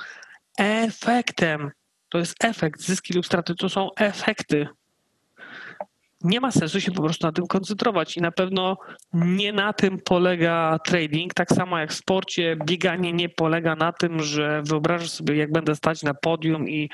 [0.59, 1.71] efektem,
[2.09, 4.69] to jest efekt, zyski lub straty to są efekty
[6.25, 8.77] nie ma sensu się po prostu na tym koncentrować i na pewno
[9.13, 11.35] nie na tym polega trading.
[11.35, 15.75] Tak samo jak w sporcie, bieganie nie polega na tym, że wyobrażasz sobie, jak będę
[15.75, 16.91] stać na podium i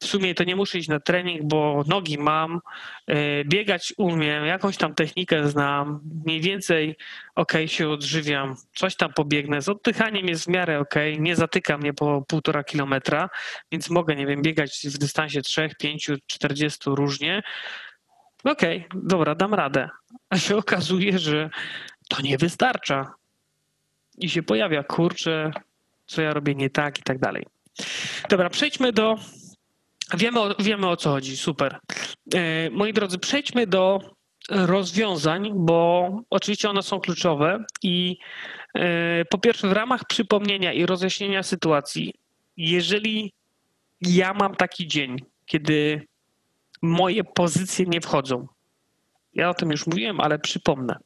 [0.00, 2.60] w sumie to nie muszę iść na trening, bo nogi mam,
[3.06, 6.96] e, biegać umiem, jakąś tam technikę znam, mniej więcej
[7.34, 11.94] ok, się odżywiam, coś tam pobiegnę, z oddychaniem jest w miarę ok, nie zatyka mnie
[11.94, 13.28] po półtora kilometra,
[13.72, 17.42] więc mogę, nie wiem, biegać w dystansie 3, 5, 40 różnie
[18.50, 19.88] okej, okay, dobra, dam radę.
[20.30, 21.50] A się okazuje, że
[22.08, 23.14] to nie wystarcza.
[24.18, 25.50] I się pojawia, kurczę,
[26.06, 27.46] co ja robię nie tak i tak dalej.
[28.28, 29.16] Dobra, przejdźmy do.
[30.14, 31.78] Wiemy o, wiemy o co chodzi, super.
[32.34, 34.00] E, moi drodzy, przejdźmy do
[34.50, 38.16] rozwiązań, bo oczywiście one są kluczowe i
[38.74, 42.14] e, po pierwsze w ramach przypomnienia i rozjaśnienia sytuacji,
[42.56, 43.32] jeżeli
[44.00, 45.16] ja mam taki dzień,
[45.46, 46.06] kiedy
[46.82, 48.46] moje pozycje nie wchodzą.
[49.34, 50.98] Ja o tym już mówiłem, ale przypomnę.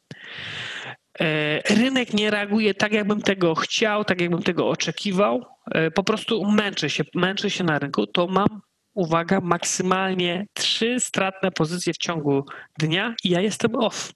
[1.21, 5.45] E, rynek nie reaguje tak, jakbym tego chciał, tak, jakbym tego oczekiwał.
[5.71, 8.61] E, po prostu męczę się, męczę się na rynku, to mam,
[8.95, 12.45] uwaga, maksymalnie trzy stratne pozycje w ciągu
[12.79, 14.13] dnia i ja jestem off.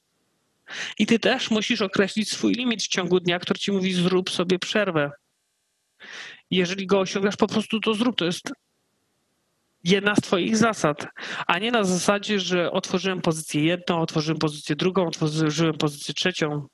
[0.99, 4.59] I ty też musisz określić swój limit w ciągu dnia, który ci mówi zrób sobie
[4.59, 5.11] przerwę.
[6.51, 8.17] Jeżeli go osiągasz, po prostu to zrób.
[8.17, 8.53] To jest
[9.85, 11.07] jedna z twoich zasad,
[11.47, 16.67] a nie na zasadzie, że otworzyłem pozycję jedną, otworzyłem pozycję drugą, otworzyłem pozycję trzecią.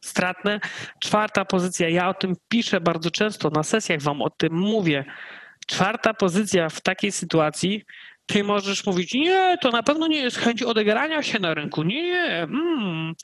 [0.00, 0.60] Stratne.
[1.00, 5.04] Czwarta pozycja, ja o tym piszę bardzo często, na sesjach wam o tym mówię.
[5.66, 7.84] Czwarta pozycja w takiej sytuacji,
[8.26, 12.22] ty możesz mówić, nie, to na pewno nie jest chęć odegrania się na rynku, nie,
[12.42, 13.14] mm,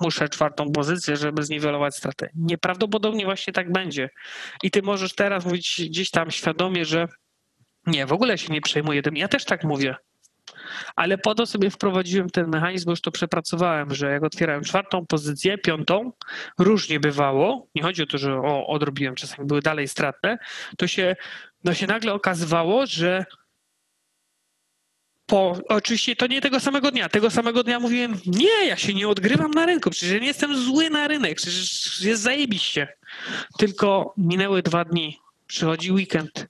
[0.00, 2.30] muszę czwartą pozycję, żeby zniwelować stratę.
[2.34, 4.10] Nieprawdopodobnie właśnie tak będzie.
[4.62, 7.08] I ty możesz teraz mówić gdzieś tam świadomie, że
[7.86, 9.16] nie, w ogóle się nie przejmuję tym.
[9.16, 9.94] Ja też tak mówię.
[10.96, 15.06] Ale po to sobie wprowadziłem ten mechanizm, bo już to przepracowałem, że jak otwierałem czwartą
[15.06, 16.12] pozycję, piątą,
[16.58, 20.38] różnie bywało, nie chodzi o to, że o, odrobiłem, czasami były dalej stratne,
[20.78, 21.16] to się,
[21.64, 23.24] no się nagle okazywało, że
[25.26, 27.08] po, oczywiście to nie tego samego dnia.
[27.08, 30.56] Tego samego dnia mówiłem, nie, ja się nie odgrywam na rynku, przecież ja nie jestem
[30.64, 32.88] zły na rynek, przecież jest zajebiście.
[33.58, 36.46] Tylko minęły dwa dni, przychodzi weekend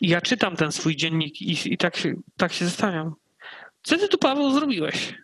[0.00, 3.14] i ja czytam ten swój dziennik i, i tak, się, tak się zastanawiam.
[3.82, 5.14] Co ty tu, Paweł, zrobiłeś?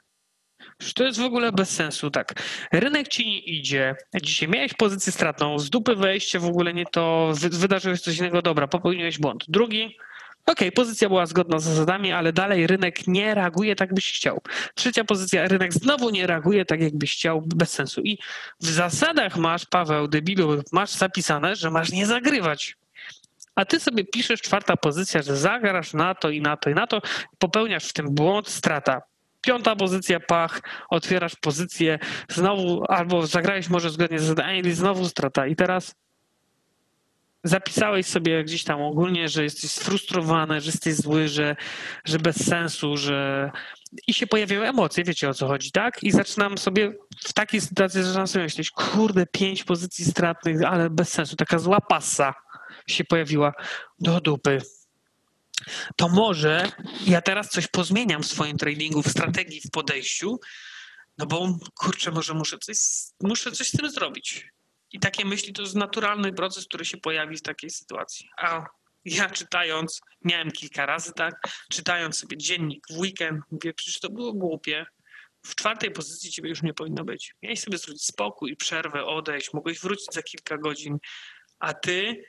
[0.94, 2.34] To jest w ogóle bez sensu, tak.
[2.72, 3.94] Rynek ci nie idzie.
[4.22, 8.68] Dzisiaj miałeś pozycję stratną, z dupy wejście w ogóle nie to, wydarzyłeś coś innego, dobra,
[8.68, 9.44] popełniłeś błąd.
[9.48, 9.96] Drugi,
[10.46, 14.40] OK, pozycja była zgodna z zasadami, ale dalej rynek nie reaguje tak, byś chciał.
[14.74, 18.00] Trzecia pozycja, rynek znowu nie reaguje tak, jakbyś chciał, bez sensu.
[18.00, 18.18] I
[18.60, 22.76] w zasadach masz, Paweł, debilu, masz zapisane, że masz nie zagrywać.
[23.57, 26.86] A ty sobie piszesz czwarta pozycja, że zagrasz na to i na to i na
[26.86, 27.02] to,
[27.38, 29.02] popełniasz w tym błąd, strata.
[29.40, 31.98] Piąta pozycja, pach, otwierasz pozycję,
[32.28, 35.46] znowu, albo zagrałeś może zgodnie z zadaniem, znowu strata.
[35.46, 35.94] I teraz
[37.44, 41.57] zapisałeś sobie gdzieś tam ogólnie, że jesteś sfrustrowany, że jesteś zły, że,
[42.04, 43.50] że bez sensu, że
[44.07, 46.02] i się pojawiają emocje, wiecie o co chodzi, tak?
[46.02, 46.92] I zaczynam sobie
[47.24, 51.80] w takiej sytuacji zaczynam sobie myśleć, kurde, pięć pozycji stratnych, ale bez sensu, taka zła
[51.80, 52.34] passa
[52.87, 53.53] się pojawiła
[53.99, 54.62] do dupy.
[55.97, 56.72] To może
[57.07, 60.41] ja teraz coś pozmieniam w swoim tradingu, w strategii, w podejściu,
[61.18, 62.76] no bo kurczę, może muszę coś,
[63.20, 64.49] muszę coś z tym zrobić.
[64.93, 68.28] I takie myśli to jest naturalny proces, który się pojawi w takiej sytuacji.
[68.39, 68.66] A
[69.05, 71.34] ja czytając, miałem kilka razy tak,
[71.70, 74.87] czytając sobie dziennik w weekend, mówię, przecież to było głupie.
[75.43, 77.34] W czwartej pozycji ciebie już nie powinno być.
[77.43, 80.99] Miałeś sobie zrobić spokój, przerwę, odejść, mogłeś wrócić za kilka godzin,
[81.59, 82.24] a ty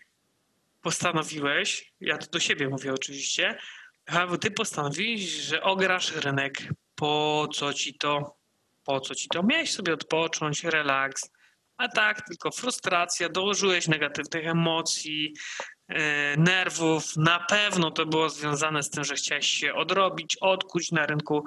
[0.82, 3.58] postanowiłeś, ja to do siebie mówię oczywiście,
[4.06, 6.70] a ty postanowiłeś, że ograsz rynek.
[6.96, 8.38] Po co ci to?
[8.84, 9.44] Po co ci to?
[9.44, 11.30] Miałeś sobie odpocząć, relaks,
[11.78, 15.34] a tak, tylko frustracja, dołożyłeś negatywnych emocji,
[15.88, 17.18] e, nerwów.
[17.18, 21.46] Na pewno to było związane z tym, że chciałeś się odrobić, odkuć na rynku.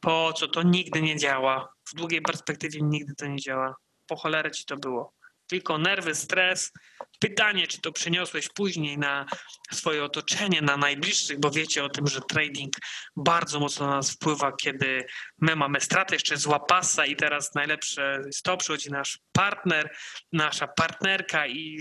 [0.00, 0.48] Po co?
[0.48, 1.68] To nigdy nie działa.
[1.88, 3.74] W długiej perspektywie nigdy to nie działa.
[4.06, 5.15] Po cholerę ci to było
[5.46, 6.72] tylko nerwy, stres.
[7.20, 9.26] Pytanie, czy to przeniosłeś później na
[9.72, 12.74] swoje otoczenie, na najbliższych, bo wiecie o tym, że trading
[13.16, 15.06] bardzo mocno na nas wpływa, kiedy
[15.40, 19.96] my mamy stratę, jeszcze zła pasa i teraz najlepsze jest to, przychodzi nasz partner,
[20.32, 21.78] nasza partnerka i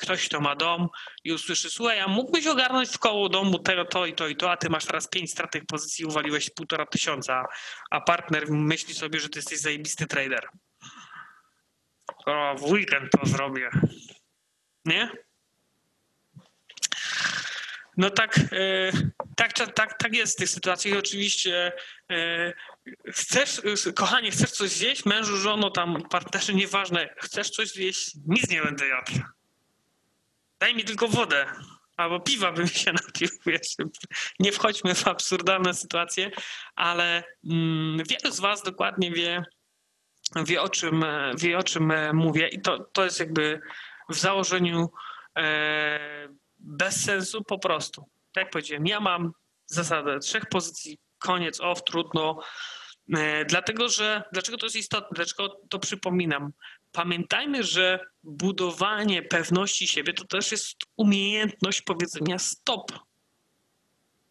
[0.00, 0.88] ktoś, kto ma dom
[1.24, 4.50] i usłyszy, słuchaj, a mógłbyś ogarnąć w koło domu tego, to i to i to,
[4.50, 7.44] a ty masz teraz pięć stratnych pozycji, uwaliłeś półtora tysiąca,
[7.90, 10.48] a partner myśli sobie, że ty jesteś zajebisty trader.
[12.26, 13.70] O, w weekend to zrobię.
[14.84, 15.10] Nie?
[17.96, 18.92] No tak, e,
[19.36, 20.98] tak, tak, tak jest w tych sytuacjach.
[20.98, 21.72] Oczywiście
[22.10, 22.52] e,
[23.08, 23.60] chcesz,
[23.94, 25.04] kochanie, chcesz coś zjeść?
[25.04, 27.14] Mężu, żono, tam partnerzy, nieważne.
[27.18, 28.14] Chcesz coś zjeść?
[28.26, 29.12] Nic nie będę jadł.
[30.60, 31.46] Daj mi tylko wodę.
[31.96, 33.74] Albo piwa bym się napił, wiesz.
[34.38, 36.30] Nie wchodźmy w absurdalne sytuacje,
[36.76, 39.44] ale mm, wielu z was dokładnie wie,
[40.36, 41.04] wie o czym,
[41.38, 43.60] wie o czym mówię i to, to jest jakby
[44.08, 44.90] w założeniu
[45.38, 46.28] e,
[46.58, 48.04] bez sensu po prostu.
[48.32, 49.32] Tak jak powiedziałem, ja mam
[49.66, 52.42] zasadę trzech pozycji, koniec, off, trudno,
[53.16, 56.52] e, dlatego że, dlaczego to jest istotne, dlaczego to przypominam?
[56.92, 62.92] Pamiętajmy, że budowanie pewności siebie to też jest umiejętność powiedzenia stop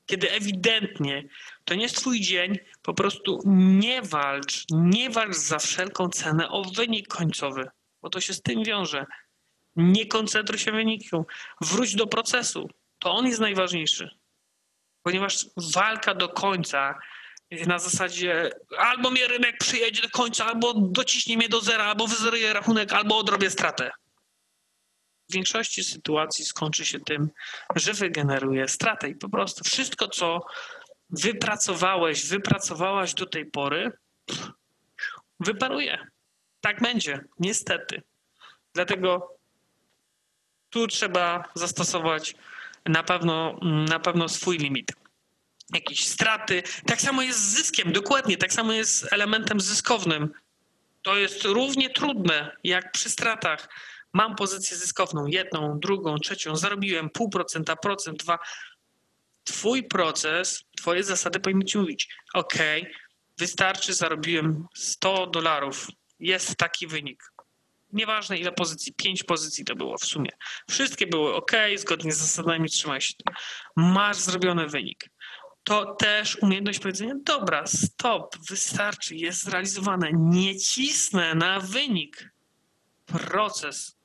[0.09, 1.23] kiedy ewidentnie
[1.65, 6.63] to nie jest twój dzień, po prostu nie walcz, nie walcz za wszelką cenę o
[6.63, 7.69] wynik końcowy,
[8.01, 9.05] bo to się z tym wiąże.
[9.75, 11.25] Nie koncentruj się w wyniku,
[11.61, 12.69] wróć do procesu.
[12.99, 14.09] To on jest najważniejszy.
[15.03, 16.99] ponieważ walka do końca
[17.67, 22.53] na zasadzie albo mnie rynek przyjedzie do końca, albo dociśnie mnie do zera, albo wyzeruję
[22.53, 23.91] rachunek, albo odrobię stratę.
[25.29, 27.29] W większości sytuacji skończy się tym,
[27.75, 30.45] że wygeneruje stratę i po prostu wszystko, co
[31.09, 33.91] wypracowałeś, wypracowałaś do tej pory,
[35.39, 36.07] wyparuje.
[36.61, 38.01] Tak będzie, niestety.
[38.73, 39.37] Dlatego
[40.69, 42.35] tu trzeba zastosować
[42.85, 44.91] na pewno, na pewno swój limit.
[45.73, 46.63] Jakieś straty.
[46.85, 48.37] Tak samo jest z zyskiem, dokładnie.
[48.37, 50.33] Tak samo jest z elementem zyskownym.
[51.01, 53.69] To jest równie trudne jak przy stratach.
[54.13, 58.39] Mam pozycję zyskowną, jedną, drugą, trzecią, zarobiłem pół procenta, procent, dwa.
[59.43, 62.55] Twój proces, twoje zasady powinny ci mówić, ok,
[63.37, 65.87] wystarczy, zarobiłem 100 dolarów,
[66.19, 67.23] jest taki wynik.
[67.93, 70.29] Nieważne ile pozycji, pięć pozycji to było w sumie.
[70.69, 73.13] Wszystkie były ok, zgodnie z zasadami trzymaj się.
[73.75, 75.09] Masz zrobiony wynik.
[75.63, 80.09] To też umiejętność powiedzenia, dobra, stop, wystarczy, jest zrealizowane.
[80.13, 82.33] Nie cisnę na wynik.
[83.05, 83.98] Proces.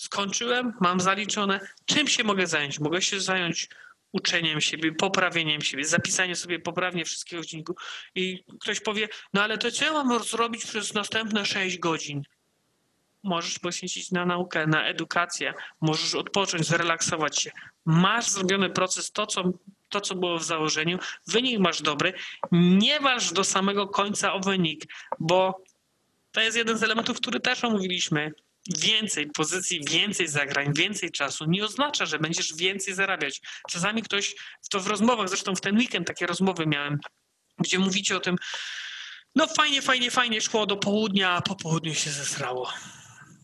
[0.00, 1.60] Skończyłem, mam zaliczone.
[1.84, 2.80] Czym się mogę zająć?
[2.80, 3.68] Mogę się zająć
[4.12, 7.74] uczeniem siebie, poprawieniem siebie, zapisaniem sobie poprawnie wszystkiego w.
[8.14, 12.22] I ktoś powie, no ale to co ja mam zrobić przez następne 6 godzin?
[13.22, 17.50] możesz poświęcić na naukę, na edukację, możesz odpocząć, zrelaksować się.
[17.84, 19.52] Masz zrobiony proces, to co,
[19.88, 22.12] to co było w założeniu, wynik masz dobry,
[22.52, 24.84] nie waż do samego końca o wynik,
[25.18, 25.64] bo
[26.32, 28.32] to jest jeden z elementów, który też omówiliśmy.
[28.78, 33.40] Więcej pozycji, więcej zagrań, więcej czasu nie oznacza, że będziesz więcej zarabiać.
[33.70, 34.34] Czasami ktoś,
[34.70, 36.98] to w rozmowach, zresztą w ten weekend takie rozmowy miałem,
[37.58, 38.36] gdzie mówicie o tym,
[39.34, 42.72] no fajnie, fajnie, fajnie szło do południa, a po południu się zesrało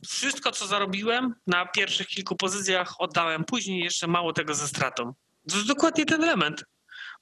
[0.09, 5.15] wszystko, co zarobiłem na pierwszych kilku pozycjach, oddałem później jeszcze mało tego ze stratą.
[5.51, 6.65] To jest dokładnie ten element,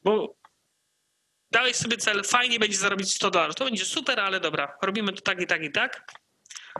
[0.02, 0.36] bo
[1.50, 5.20] dałeś sobie cel, fajnie będzie zarobić 100 dolarów, to będzie super, ale dobra, robimy to
[5.20, 6.12] tak i tak i tak.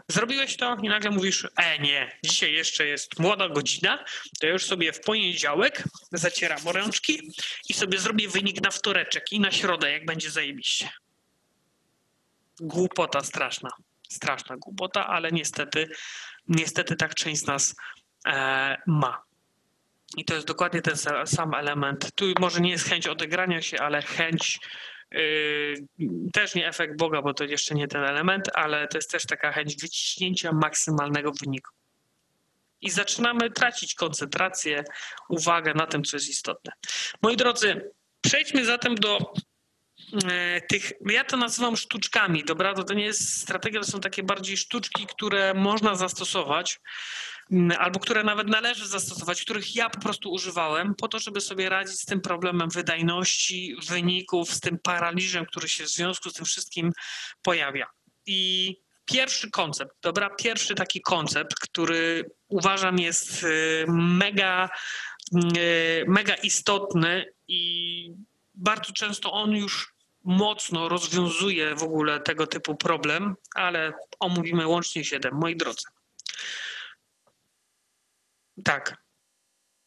[0.09, 4.05] Zrobiłeś to i nagle mówisz, e nie, dzisiaj jeszcze jest młoda godzina,
[4.41, 5.83] to już sobie w poniedziałek
[6.13, 7.33] zacieram rączki
[7.69, 10.91] i sobie zrobię wynik na wtoreczek i na środę, jak będzie zajebiście.
[12.61, 13.71] Głupota straszna
[14.15, 15.89] straszna głupota, ale niestety,
[16.49, 17.75] niestety tak część z nas
[18.27, 19.23] e, ma.
[20.17, 22.15] I to jest dokładnie ten sam element.
[22.15, 24.59] Tu może nie jest chęć odegrania się, ale chęć,
[26.33, 29.53] też nie efekt Boga, bo to jeszcze nie ten element, ale to jest też taka
[29.53, 31.71] chęć wyciśnięcia maksymalnego wyniku.
[32.81, 34.85] I zaczynamy tracić koncentrację,
[35.29, 36.73] uwagę na tym, co jest istotne.
[37.23, 37.91] Moi drodzy,
[38.21, 39.35] przejdźmy zatem do
[40.31, 42.75] E, tych, ja to nazywam sztuczkami, dobra?
[42.75, 46.81] To, to nie jest strategia, to są takie bardziej sztuczki, które można zastosować
[47.79, 52.01] albo które nawet należy zastosować, których ja po prostu używałem po to, żeby sobie radzić
[52.01, 56.93] z tym problemem wydajności, wyników, z tym paraliżem, który się w związku z tym wszystkim
[57.43, 57.87] pojawia.
[58.27, 63.47] I pierwszy koncept, dobra, pierwszy taki koncept, który uważam jest e,
[63.93, 64.71] mega,
[65.35, 65.39] e,
[66.07, 68.11] mega istotny i
[68.55, 75.35] bardzo często on już mocno rozwiązuje w ogóle tego typu problem, ale omówimy łącznie siedem,
[75.35, 75.85] moi drodzy.
[78.65, 78.97] Tak.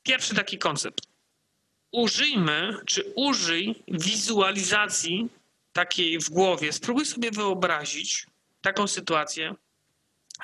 [0.03, 1.01] Pierwszy taki koncept.
[1.91, 5.30] Użyjmy, czy użyj wizualizacji
[5.74, 6.74] takiej w głowie.
[6.74, 8.28] Spróbuj sobie wyobrazić
[8.61, 9.55] taką sytuację.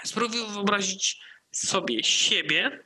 [0.03, 1.19] Spróbuj wyobrazić
[1.51, 2.83] sobie siebie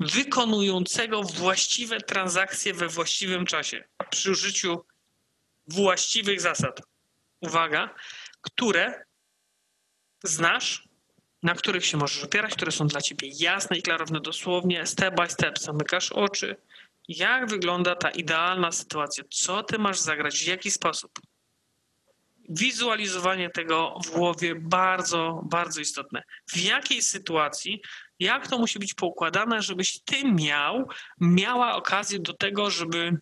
[0.00, 4.84] wykonującego właściwe transakcje we właściwym czasie przy użyciu
[5.66, 6.82] właściwych zasad.
[7.40, 7.94] Uwaga,
[8.40, 9.04] które
[10.24, 10.85] znasz,
[11.46, 15.30] na których się możesz opierać, które są dla ciebie jasne i klarowne, dosłownie step by
[15.30, 15.58] step.
[15.58, 16.56] Zamykasz oczy.
[17.08, 19.24] Jak wygląda ta idealna sytuacja?
[19.30, 20.38] Co ty masz zagrać?
[20.38, 21.10] W jaki sposób?
[22.48, 26.22] Wizualizowanie tego w głowie bardzo, bardzo istotne.
[26.52, 27.82] W jakiej sytuacji,
[28.18, 30.88] jak to musi być poukładane, żebyś ty miał,
[31.20, 33.18] miała okazję do tego, żeby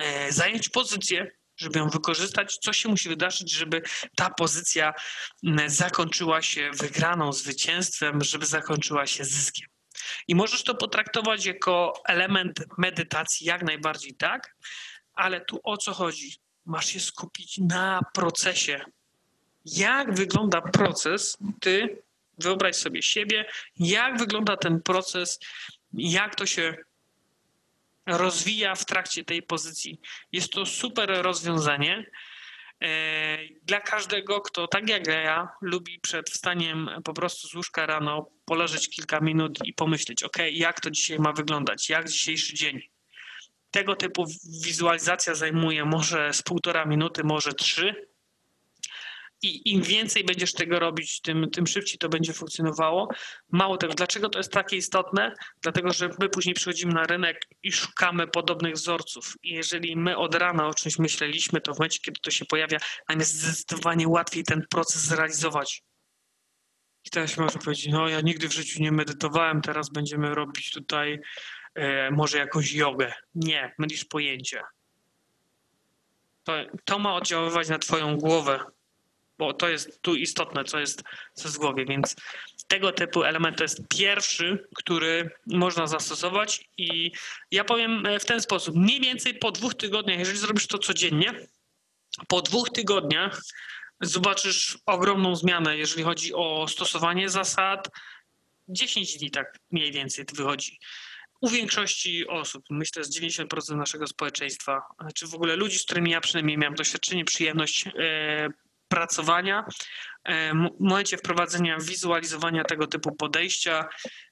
[0.00, 3.82] e, zająć pozycję żeby ją wykorzystać, co się musi wydarzyć, żeby
[4.16, 4.94] ta pozycja
[5.46, 9.68] mm, zakończyła się wygraną, zwycięstwem, żeby zakończyła się zyskiem.
[10.28, 14.56] I możesz to potraktować jako element medytacji, jak najbardziej tak,
[15.14, 16.36] ale tu o co chodzi?
[16.66, 18.80] Masz się skupić na procesie.
[19.64, 21.36] Jak wygląda proces?
[21.60, 22.02] Ty
[22.38, 23.44] wyobraź sobie siebie,
[23.76, 25.38] jak wygląda ten proces,
[25.92, 26.76] jak to się
[28.06, 30.00] rozwija w trakcie tej pozycji.
[30.32, 32.10] Jest to super rozwiązanie
[32.82, 38.30] e, dla każdego, kto tak jak ja lubi przed wstaniem po prostu z łóżka rano
[38.44, 42.80] poleżeć kilka minut i pomyśleć, ok, jak to dzisiaj ma wyglądać, jak dzisiejszy dzień.
[43.70, 44.24] tego typu
[44.64, 48.13] wizualizacja zajmuje może z półtora minuty, może trzy.
[49.44, 53.08] I im więcej będziesz tego robić, tym, tym szybciej to będzie funkcjonowało.
[53.50, 55.34] Mało tego, dlaczego to jest takie istotne?
[55.62, 59.36] Dlatego, że my później przychodzimy na rynek i szukamy podobnych wzorców.
[59.42, 62.78] I jeżeli my od rana o czymś myśleliśmy, to w momencie, kiedy to się pojawia,
[63.08, 65.82] nam jest zdecydowanie łatwiej ten proces zrealizować.
[67.04, 71.20] I ktoś może powiedzieć, no ja nigdy w życiu nie medytowałem, teraz będziemy robić tutaj
[71.74, 73.12] e, może jakąś jogę.
[73.34, 74.62] Nie, mylisz pojęcie.
[76.44, 76.52] To,
[76.84, 78.60] to ma oddziaływać na twoją głowę,
[79.38, 81.02] bo to jest tu istotne, co jest,
[81.34, 82.16] co jest w głowie, więc
[82.68, 87.12] tego typu element to jest pierwszy, który można zastosować i
[87.50, 91.46] ja powiem e, w ten sposób, mniej więcej po dwóch tygodniach, jeżeli zrobisz to codziennie,
[92.28, 93.40] po dwóch tygodniach
[94.00, 97.88] zobaczysz ogromną zmianę, jeżeli chodzi o stosowanie zasad.
[98.68, 100.78] 10 dni tak mniej więcej wychodzi.
[101.40, 104.82] U większości osób, myślę, z 90% naszego społeczeństwa,
[105.14, 108.48] czy w ogóle ludzi, z którymi ja przynajmniej miałem doświadczenie, przyjemność e,
[108.88, 109.64] pracowania,
[110.24, 113.88] e, w momencie wprowadzenia wizualizowania tego typu podejścia,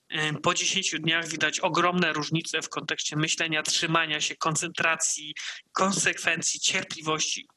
[0.09, 5.34] e, po 10 dniach widać ogromne różnice w kontekście myślenia, trzymania się, koncentracji,
[5.72, 7.48] konsekwencji, cierpliwości.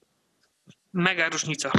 [0.94, 1.72] Mega różnica.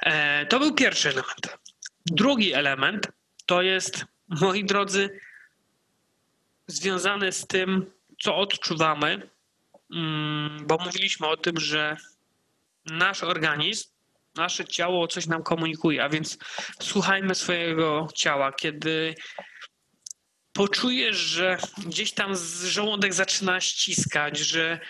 [0.00, 1.58] E, to był pierwszy element.
[2.06, 3.08] Drugi element
[3.46, 5.20] to jest, moi drodzy,
[6.66, 9.30] związany z tym, co odczuwamy,
[9.92, 11.96] mm, bo mówiliśmy o tym, że
[12.86, 13.84] nasz organizm,
[14.34, 16.38] nasze ciało coś nam komunikuje, a więc
[16.80, 18.52] słuchajmy swojego ciała.
[18.52, 19.14] Kiedy
[20.52, 22.32] poczujesz, że gdzieś tam
[22.64, 24.80] żołądek zaczyna ściskać, że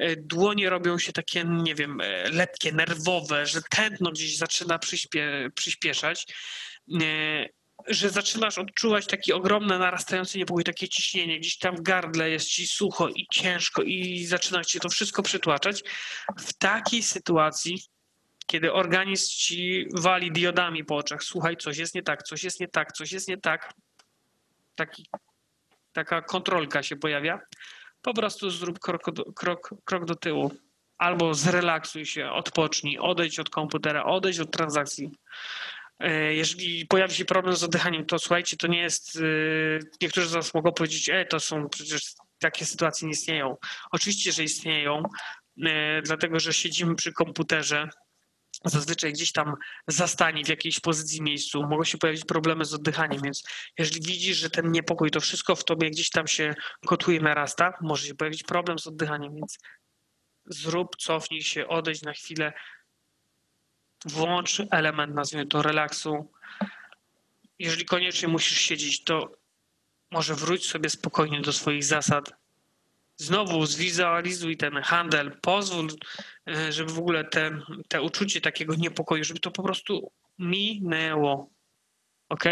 [0.00, 5.48] E, dłonie robią się takie, nie wiem, e, letkie, nerwowe, że tętno gdzieś zaczyna przyspie,
[5.54, 6.26] przyspieszać,
[7.02, 7.46] e,
[7.86, 12.66] że zaczynasz odczuwać taki ogromny, narastający niepokój, takie ciśnienie, gdzieś tam w gardle jest ci
[12.66, 15.82] sucho i ciężko i zaczyna cię to wszystko przytłaczać.
[16.38, 17.82] W takiej sytuacji
[18.50, 22.68] kiedy organizm ci wali diodami po oczach, słuchaj, coś jest nie tak, coś jest nie
[22.68, 23.72] tak, coś jest nie tak,
[24.74, 25.06] taki,
[25.92, 27.40] taka kontrolka się pojawia,
[28.02, 30.50] po prostu zrób krok do, krok, krok do tyłu.
[30.98, 35.10] Albo zrelaksuj się, odpocznij, odejdź od komputera, odejdź od transakcji.
[36.00, 39.16] E, jeżeli pojawi się problem z oddychaniem, to słuchajcie, to nie jest.
[39.16, 39.20] E,
[40.02, 42.02] niektórzy z Was mogą powiedzieć, e, to są przecież
[42.38, 43.56] takie sytuacje nie istnieją.
[43.90, 45.02] Oczywiście, że istnieją,
[45.66, 47.88] e, dlatego że siedzimy przy komputerze,
[48.64, 49.54] zazwyczaj gdzieś tam
[49.86, 53.42] zastani w jakiejś pozycji, miejscu, mogą się pojawić problemy z oddychaniem, więc
[53.78, 56.54] jeżeli widzisz, że ten niepokój, to wszystko w tobie gdzieś tam się
[56.86, 59.58] kotuje, narasta, może się pojawić problem z oddychaniem, więc
[60.46, 62.52] zrób, cofnij się, odejdź na chwilę,
[64.06, 66.32] włącz element, nazwijmy to relaksu.
[67.58, 69.32] Jeżeli koniecznie musisz siedzieć, to
[70.10, 72.32] może wróć sobie spokojnie do swoich zasad,
[73.16, 75.88] znowu zwizualizuj ten handel, pozwól,
[76.48, 81.50] e, żeby w ogóle te, te uczucie takiego niepokoju, żeby to po prostu minęło.
[82.28, 82.44] Ok?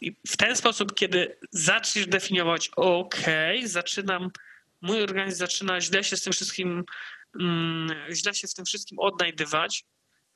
[0.00, 3.16] I w ten sposób, kiedy zaczniesz definiować, ok,
[3.64, 4.30] zaczynam,
[4.80, 6.84] mój organizm zaczyna źle się z tym wszystkim,
[7.40, 9.84] mm, źle się z tym wszystkim odnajdywać.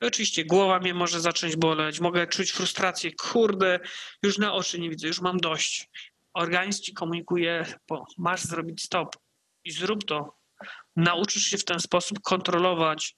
[0.01, 3.81] Oczywiście głowa mnie może zacząć boleć, mogę czuć frustrację, kurde,
[4.23, 5.89] już na oczy nie widzę, już mam dość.
[6.35, 9.17] Organizm ci komunikuje, bo masz zrobić stop
[9.65, 10.37] i zrób to.
[10.97, 13.17] Nauczysz się w ten sposób kontrolować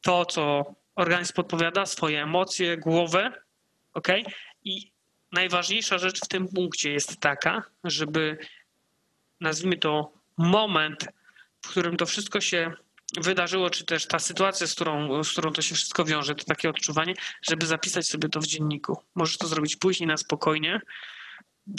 [0.00, 3.32] to, co organizm podpowiada, swoje emocje, głowę,
[3.92, 4.08] ok?
[4.64, 4.92] I
[5.32, 8.38] najważniejsza rzecz w tym punkcie jest taka, żeby
[9.40, 11.08] nazwijmy to moment,
[11.62, 12.72] w którym to wszystko się
[13.20, 16.70] wydarzyło, czy też ta sytuacja, z którą, z którą to się wszystko wiąże, to takie
[16.70, 19.02] odczuwanie, żeby zapisać sobie to w dzienniku.
[19.14, 20.80] Możesz to zrobić później na spokojnie,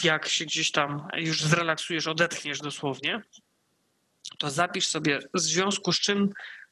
[0.03, 3.21] jak się gdzieś tam już zrelaksujesz, odetchniesz dosłownie,
[4.37, 6.29] to zapisz sobie w związku z czym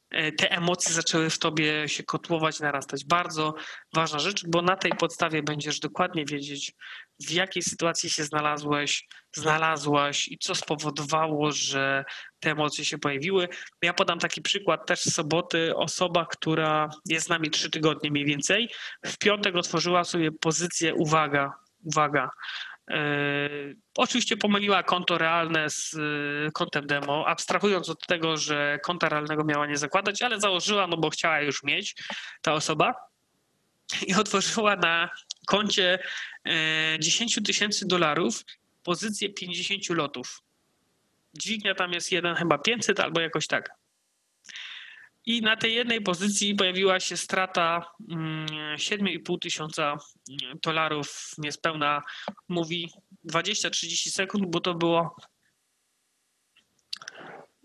[0.10, 3.06] e, te emocje zaczęły w tobie się kotłować, narastać.
[3.06, 3.56] Bardzo
[3.94, 6.74] ważna rzecz, bo na tej podstawie będziesz dokładnie wiedzieć,
[7.20, 12.06] w jakiej sytuacji się znalazłeś, znalazłaś i co spowodowało, że
[12.40, 13.48] te emocje się pojawiły.
[13.82, 15.76] Ja podam taki przykład też z soboty.
[15.76, 18.70] Osoba, która jest z nami trzy tygodnie mniej więcej,
[19.06, 21.54] w piątek otworzyła sobie pozycję uwaga,
[21.84, 22.30] uwaga,
[22.92, 23.50] E,
[23.98, 29.68] oczywiście pomyliła konto realne z e, kontem demo, abstrahując od tego, że konta realnego miała
[29.68, 31.96] nie zakładać, ale założyła, no bo chciała już mieć
[32.42, 32.94] ta osoba
[34.08, 35.10] i otworzyła na
[35.48, 36.00] koncie
[37.00, 38.46] 10 e, tysięcy dolarów
[38.84, 40.42] pozycję 50 lotów.
[41.34, 43.70] Dźwignia tam jest jeden chyba 500 albo jakoś tak.
[45.26, 49.98] I na tej jednej pozycji pojawiła się strata 7,5 mm, tysiąca
[50.64, 52.02] dolarów, niespełna
[52.48, 52.92] mówi
[53.30, 55.16] 20-30 sekund, bo to było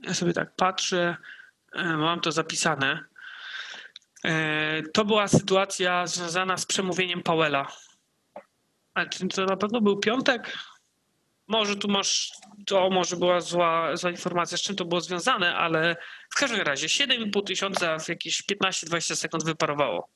[0.03, 1.17] Ja sobie tak patrzę,
[1.73, 3.05] e, mam to zapisane.
[4.25, 7.67] E, To była sytuacja związana z przemówieniem Powella.
[9.35, 10.59] To na pewno był piątek?
[11.49, 12.33] Może tu masz,
[12.67, 15.97] to może była zła, zła informacja, z czym to było związane, ale
[16.31, 20.09] w każdym razie 7,5 tysiąca w jakieś 15-20 sekund wyparowało.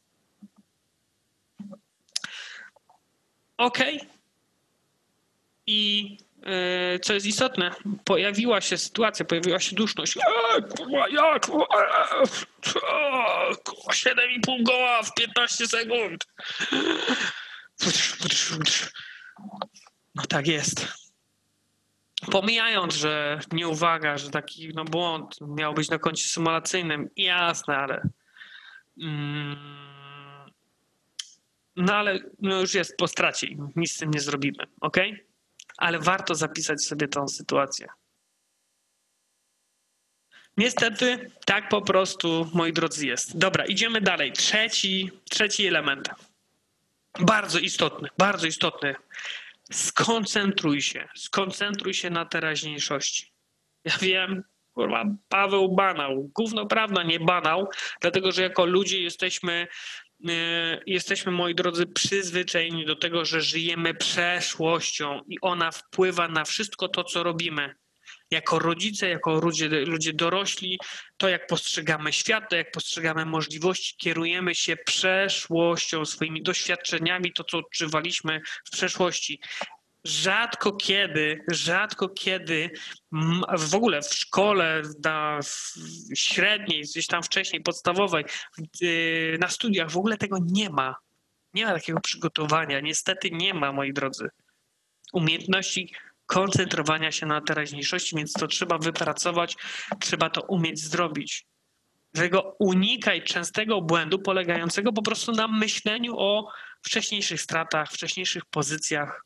[3.57, 3.79] OK.
[5.67, 6.34] I e,
[7.03, 7.71] co jest istotne,
[8.05, 10.17] pojawiła się sytuacja, pojawiła się duszność.
[10.17, 11.49] Eee, jak?
[11.49, 12.27] Eee,
[12.63, 12.81] co?
[13.65, 16.25] Kurwa, 7,5 goła w 15 sekund.
[20.15, 20.89] No tak jest.
[22.31, 28.09] Pomijając, że nieuwaga, że taki no, błąd miał być na koncie symulacyjnym, jasne, ale.
[29.03, 29.57] Mm,
[31.77, 34.97] no ale no już jest po stracie nic z tym nie zrobimy, ok?
[35.79, 37.87] Ale warto zapisać sobie tą sytuację.
[40.57, 43.39] Niestety, tak po prostu, moi drodzy, jest.
[43.39, 44.33] Dobra, idziemy dalej.
[44.33, 46.09] Trzeci, trzeci element.
[47.21, 48.95] Bardzo istotny, bardzo istotny.
[49.73, 53.33] Skoncentruj się, skoncentruj się na teraźniejszości.
[53.85, 54.45] Ja wiem,
[54.75, 56.31] kurwa, Paweł banał.
[56.35, 57.69] Gówno prawda nie banał,
[58.01, 59.67] dlatego że jako ludzie jesteśmy,
[60.87, 67.05] jesteśmy, moi drodzy, przyzwyczajeni do tego, że żyjemy przeszłością i ona wpływa na wszystko to,
[67.05, 67.75] co robimy.
[68.31, 70.79] Jako rodzice, jako ludzie, ludzie dorośli,
[71.17, 77.59] to jak postrzegamy świat, to jak postrzegamy możliwości, kierujemy się przeszłością, swoimi doświadczeniami, to co
[77.59, 79.41] odczuwaliśmy w przeszłości
[80.05, 82.71] rzadko kiedy, rzadko kiedy
[83.59, 85.41] w ogóle w szkole, na
[86.17, 88.25] średniej, gdzieś tam wcześniej, podstawowej,
[88.81, 90.97] yy, na studiach w ogóle tego nie ma.
[91.55, 92.81] Nie ma takiego przygotowania.
[92.81, 94.29] Niestety nie ma, moi drodzy.
[95.13, 95.95] Umiejętności
[96.27, 99.57] koncentrowania się na teraźniejszości, więc to trzeba wypracować,
[100.01, 101.47] trzeba to umieć zrobić.
[102.13, 106.53] Dlatego unikaj częstego błędu polegającego po prostu na myśleniu o
[106.83, 109.25] wcześniejszych stratach, wcześniejszych pozycjach,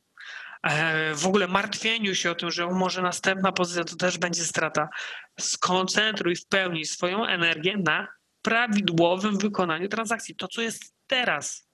[1.15, 4.89] w ogóle martwieniu się o tym, że może następna pozycja to też będzie strata.
[5.41, 8.07] Skoncentruj w pełni swoją energię na
[8.43, 10.37] prawidłowym wykonaniu transakcji.
[10.37, 11.69] To, co jest teraz.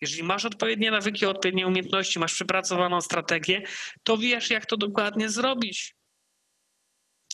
[0.00, 3.62] Jeżeli masz odpowiednie nawyki, odpowiednie umiejętności, masz przepracowaną strategię,
[4.02, 5.95] to wiesz, jak to dokładnie zrobić.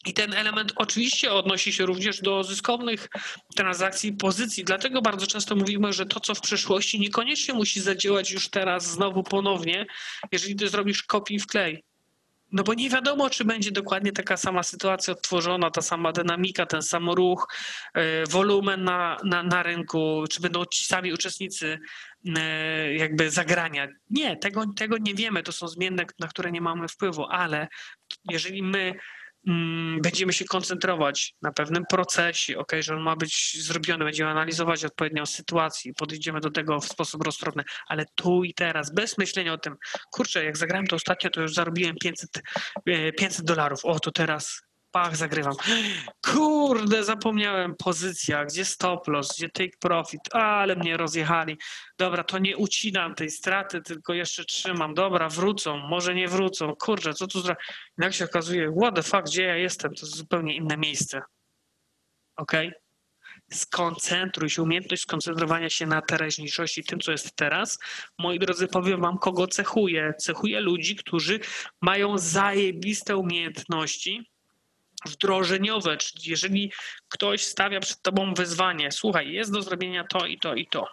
[0.07, 3.09] I ten element oczywiście odnosi się również do zyskownych
[3.57, 4.65] transakcji pozycji.
[4.65, 9.23] Dlatego bardzo często mówimy, że to, co w przeszłości, niekoniecznie musi zadziałać już teraz znowu
[9.23, 9.87] ponownie,
[10.33, 11.83] jeżeli ty zrobisz kopiuj w klej.
[12.53, 16.83] No bo nie wiadomo, czy będzie dokładnie taka sama sytuacja odtworzona, ta sama dynamika, ten
[16.83, 17.49] sam ruch,
[17.95, 21.79] e, wolumen na, na, na rynku, czy będą ci sami uczestnicy
[22.37, 23.89] e, jakby zagrania.
[24.11, 27.69] Nie, tego, tego nie wiemy, to są zmienne, na które nie mamy wpływu, ale
[28.31, 28.95] jeżeli my
[30.03, 35.27] będziemy się koncentrować na pewnym procesie, ok, że on ma być zrobiony, będziemy analizować odpowiednią
[35.27, 39.77] sytuację, podejdziemy do tego w sposób roztropny, ale tu i teraz, bez myślenia o tym,
[40.13, 42.43] kurczę, jak zagrałem to ostatnio, to już zarobiłem 500,
[42.87, 44.63] e, 500 dolarów, o, to teraz
[44.93, 45.55] pach, zagrywam.
[46.25, 51.57] Kurde, zapomniałem pozycja, gdzie stop loss, gdzie take profit, ale mnie rozjechali.
[51.99, 54.95] Dobra, to nie ucinam tej straty, tylko jeszcze trzymam.
[54.95, 56.75] Dobra, wrócą, może nie wrócą.
[56.77, 57.65] Kurczę, co tu zrobić?
[57.99, 59.95] Jak się okazuje, what the fuck, gdzie ja jestem?
[59.95, 61.23] To jest zupełnie inne miejsce.
[62.37, 62.53] Ok?
[63.53, 67.79] Skoncentruj się, umiejętność skoncentrowania się na teraźniejszości, tym, co jest teraz.
[68.19, 70.15] Moi drodzy, powiem wam, kogo cechuje.
[70.19, 71.41] Cechuje ludzi, którzy
[71.81, 74.32] mają zajebiste umiejętności,
[75.07, 76.73] wdrożeniowe, czyli jeżeli
[77.09, 80.89] ktoś stawia przed tobą wyzwanie, słuchaj, jest do zrobienia to i to i to.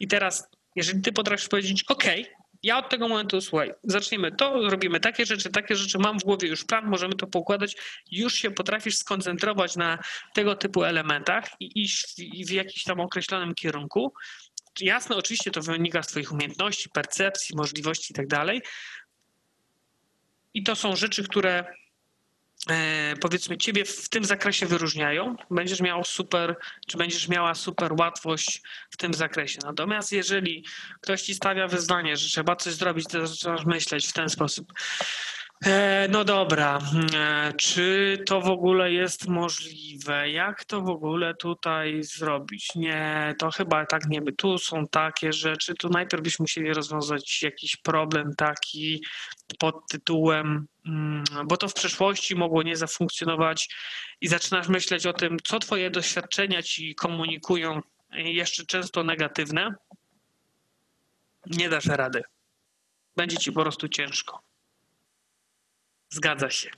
[0.00, 2.04] I teraz, jeżeli ty potrafisz powiedzieć, OK,
[2.64, 6.48] ja od tego momentu, słuchaj, zaczniemy to, robimy takie rzeczy, takie rzeczy, mam w głowie
[6.48, 7.76] już plan, możemy to poukładać,
[8.10, 9.98] już się potrafisz skoncentrować na
[10.34, 14.14] tego typu elementach i iść w, w jakimś tam określonym kierunku.
[14.80, 18.62] Jasne, oczywiście to wynika z Twoich umiejętności, percepcji, możliwości i tak dalej.
[20.54, 21.64] I to są rzeczy, które
[23.20, 26.56] powiedzmy ciebie w tym zakresie wyróżniają, będziesz miał super,
[26.86, 29.58] czy będziesz miała super łatwość w tym zakresie.
[29.64, 30.64] Natomiast jeżeli
[31.00, 34.72] ktoś ci stawia wyzwanie, że trzeba coś zrobić, to zaczynasz myśleć w ten sposób.
[35.64, 36.78] E, no dobra,
[37.14, 40.30] e, czy to w ogóle jest możliwe?
[40.30, 42.74] Jak to w ogóle tutaj zrobić?
[42.74, 44.32] Nie, to chyba tak nie by.
[44.32, 49.04] Tu są takie rzeczy, tu najpierw byśmy musieli rozwiązać jakiś problem taki
[49.58, 53.68] pod tytułem, mm, bo to w przeszłości mogło nie zafunkcjonować
[54.20, 57.80] i zaczynasz myśleć o tym, co twoje doświadczenia ci komunikują,
[58.12, 59.74] jeszcze często negatywne.
[61.46, 62.22] Nie dasz rady.
[63.16, 64.53] Będzie ci po prostu ciężko.
[66.14, 66.70] Zgadza się.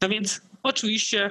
[0.00, 1.30] No więc oczywiście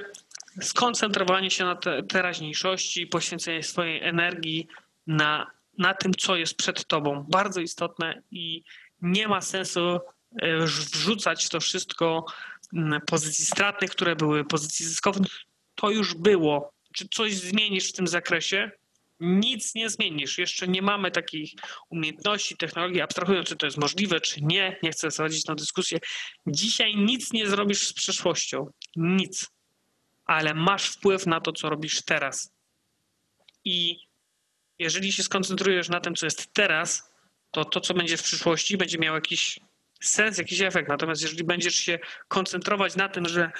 [0.60, 4.68] skoncentrowanie się na te, teraźniejszości, poświęcenie swojej energii
[5.06, 8.62] na, na tym, co jest przed tobą, bardzo istotne i
[9.02, 9.98] nie ma sensu
[10.42, 12.26] e, wrzucać to wszystko
[13.06, 15.26] pozycji stratnych, które były, pozycji zyskowych.
[15.74, 16.72] To już było.
[16.94, 18.70] Czy coś zmienisz w tym zakresie?
[19.20, 20.38] Nic nie zmienisz.
[20.38, 21.52] Jeszcze nie mamy takich
[21.90, 24.76] umiejętności, technologii, abstrahując, czy to jest możliwe, czy nie.
[24.82, 25.98] Nie chcę zachodzić na dyskusję.
[26.46, 28.66] Dzisiaj nic nie zrobisz z przeszłością.
[28.96, 29.46] Nic.
[30.24, 32.52] Ale masz wpływ na to, co robisz teraz.
[33.64, 33.96] I
[34.78, 37.10] jeżeli się skoncentrujesz na tym, co jest teraz,
[37.50, 39.60] to to, co będzie w przyszłości, będzie miało jakiś
[40.00, 40.88] sens, jakiś efekt.
[40.88, 41.98] Natomiast jeżeli będziesz się
[42.28, 43.52] koncentrować na tym, że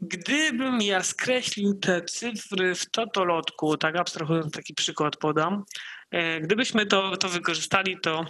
[0.00, 5.64] gdybym ja skreślił te cyfry w totolotku, tak abstrahując taki przykład podam,
[6.10, 8.26] e, gdybyśmy to, to wykorzystali, to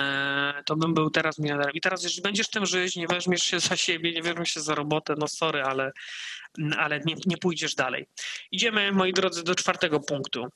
[0.00, 1.72] e, to bym był teraz milionerem.
[1.74, 4.74] I teraz, jeżeli będziesz tym żyć, nie weźmiesz się za siebie, nie weźmiesz się za
[4.74, 5.92] robotę, no sorry, ale,
[6.76, 8.06] ale nie, nie pójdziesz dalej.
[8.50, 10.46] Idziemy, moi drodzy, do czwartego punktu.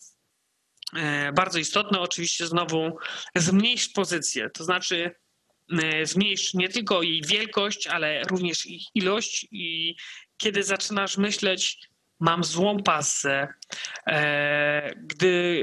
[0.97, 2.99] E, bardzo istotne, oczywiście znowu
[3.37, 5.15] zmniejsz pozycję, to znaczy
[6.05, 9.97] zmniejsz nie tylko jej wielkość, ale również ich ilość i
[10.37, 11.79] kiedy zaczynasz myśleć,
[12.21, 13.49] mam złą pasę,
[14.07, 15.63] e, gdy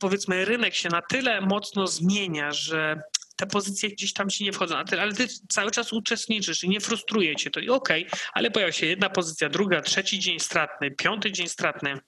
[0.00, 3.00] powiedzmy rynek się na tyle mocno zmienia, że
[3.36, 7.36] te pozycje gdzieś tam ci nie wchodzą, ale ty cały czas uczestniczysz i nie frustruje
[7.36, 11.32] cię to i okej, okay, ale pojawia się jedna pozycja, druga, trzeci dzień stratny, piąty
[11.32, 11.98] dzień stratny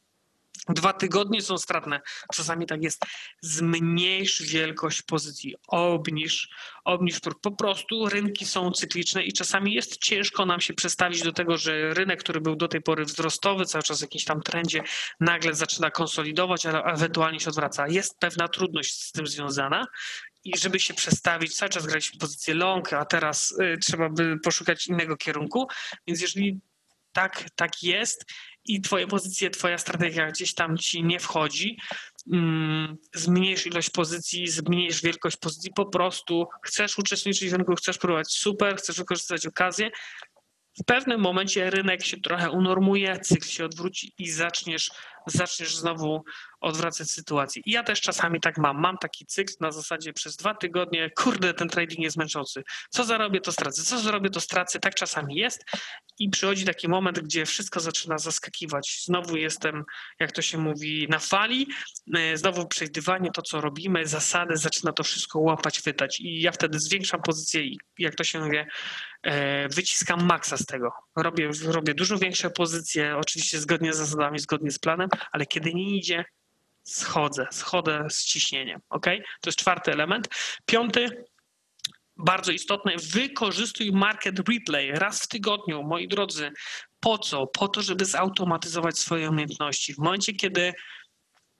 [0.69, 2.01] Dwa tygodnie są stratne.
[2.35, 3.03] Czasami tak jest.
[3.41, 6.49] Zmniejsz wielkość pozycji, obniż,
[6.85, 7.21] obniż.
[7.43, 11.95] Po prostu rynki są cykliczne i czasami jest ciężko nam się przestawić do tego, że
[11.95, 14.83] rynek, który był do tej pory wzrostowy, cały czas w jakimś tam trendzie,
[15.21, 17.89] nagle zaczyna konsolidować, ale ewentualnie się odwraca.
[17.89, 19.87] Jest pewna trudność z tym związana
[20.45, 24.87] i żeby się przestawić, cały czas graliśmy pozycję long, a teraz y, trzeba by poszukać
[24.87, 25.69] innego kierunku.
[26.07, 26.61] Więc jeżeli
[27.13, 28.25] tak, tak jest
[28.69, 31.79] i twoje pozycje, twoja strategia gdzieś tam ci nie wchodzi,
[32.33, 38.33] mm, zmniejsz ilość pozycji, zmniejsz wielkość pozycji, po prostu chcesz uczestniczyć w rynku, chcesz próbować
[38.33, 39.91] super, chcesz wykorzystać okazję,
[40.81, 44.91] w pewnym momencie rynek się trochę unormuje, cykl się odwróci i zaczniesz,
[45.27, 46.25] zaczniesz znowu
[46.67, 47.63] odwracać sytuację.
[47.65, 48.81] I ja też czasami tak mam.
[48.81, 52.63] Mam taki cykl na zasadzie przez dwa tygodnie, kurde, ten trading jest męczący.
[52.91, 53.83] Co zarobię, to stracę.
[53.83, 54.81] Co zrobię, to stracę.
[54.81, 55.65] Tak czasami jest.
[56.19, 59.03] I przychodzi taki moment, gdzie wszystko zaczyna zaskakiwać.
[59.05, 59.85] Znowu jestem,
[60.21, 61.67] jak to się mówi, na fali.
[62.15, 66.21] E, znowu przejdywanie, to co robimy, zasady, zaczyna to wszystko łapać, wytać.
[66.21, 68.59] I ja wtedy zwiększam pozycję i jak to się mówi,
[69.23, 70.91] e, wyciskam maksa z tego.
[71.17, 75.97] Robię, robię dużo większe pozycje, oczywiście zgodnie z zasadami, zgodnie z planem, ale kiedy nie
[75.97, 76.25] idzie,
[76.87, 78.81] schodzę, schodzę z ciśnieniem.
[78.91, 79.07] Ok?
[79.41, 80.29] To jest czwarty element.
[80.67, 81.25] Piąty,
[82.17, 86.51] bardzo istotny, wykorzystuj market replay raz w tygodniu, moi drodzy.
[87.01, 87.47] Po co?
[87.47, 89.95] Po to, żeby zautomatyzować swoje umiejętności.
[89.95, 90.73] W momencie, kiedy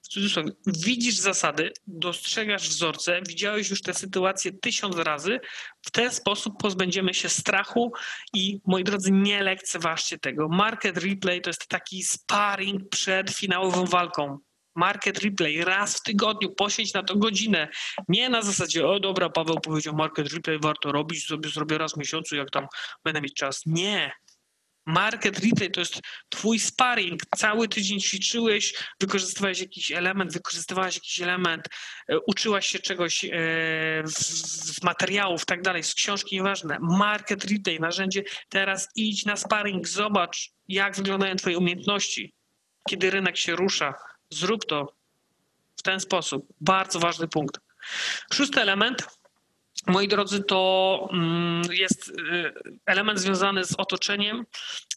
[0.03, 5.41] w cudzysłowie, widzisz zasady, dostrzegasz wzorce, widziałeś już tę sytuację tysiąc razy,
[5.83, 7.93] w ten sposób pozbędziemy się strachu
[8.35, 10.49] i moi drodzy, nie lekceważcie tego.
[10.49, 14.39] Market replay to jest taki sparring przed finałową walką
[14.77, 17.69] market replay raz w tygodniu, poświęć na to godzinę.
[18.09, 21.97] Nie na zasadzie, o dobra, Paweł powiedział market replay, warto robić, sobie zrobię raz w
[21.97, 22.67] miesiącu, jak tam
[23.05, 23.63] będę mieć czas.
[23.67, 24.13] Nie.
[24.87, 27.23] Market replay to jest twój sparring.
[27.37, 31.69] Cały tydzień ćwiczyłeś, wykorzystywałeś jakiś element, wykorzystywałeś jakiś element,
[32.09, 33.29] e, uczyłaś się czegoś e,
[34.05, 36.79] z materiałów, tak dalej, z książki, nieważne.
[36.81, 38.23] Market replay, narzędzie.
[38.49, 42.35] Teraz idź na sparring, zobacz, jak wyglądają twoje umiejętności,
[42.89, 43.95] kiedy rynek się rusza
[44.31, 44.93] Zrób to
[45.77, 46.47] w ten sposób.
[46.61, 47.61] Bardzo ważny punkt.
[48.33, 49.07] Szósty element,
[49.87, 52.53] moi drodzy, to mm, jest y,
[52.87, 54.47] element związany z otoczeniem,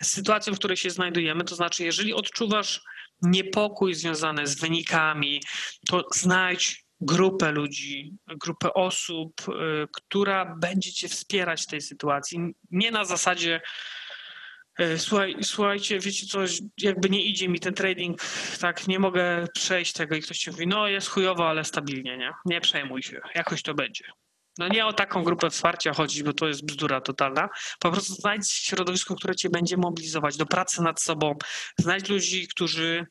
[0.01, 1.43] z sytuacją, w której się znajdujemy.
[1.43, 2.81] To znaczy, jeżeli odczuwasz
[3.21, 5.41] niepokój związany z wynikami,
[5.87, 12.39] to znajdź grupę ludzi, grupę osób, y, która będzie cię wspierać w tej sytuacji.
[12.71, 13.61] Nie na zasadzie
[14.97, 18.21] słuchaj, słuchajcie, wiecie coś, jakby nie idzie mi ten trading,
[18.59, 22.31] tak, nie mogę przejść tego i ktoś ci mówi, no jest chujowo, ale stabilnie, nie?
[22.45, 24.05] Nie przejmuj się, jakoś to będzie.
[24.57, 27.49] No nie o taką grupę wsparcia chodzi, bo to jest bzdura totalna.
[27.79, 31.35] Po prostu znajdź środowisko, które cię będzie mobilizować do pracy nad sobą.
[31.77, 33.05] Znajdź ludzi, którzy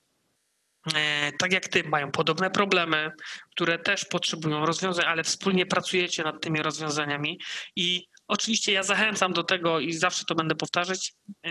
[0.94, 3.10] e, tak jak ty, mają podobne problemy,
[3.50, 7.40] które też potrzebują rozwiązań, ale wspólnie pracujecie nad tymi rozwiązaniami
[7.76, 11.12] i Oczywiście ja zachęcam do tego i zawsze to będę powtarzać.
[11.46, 11.50] E,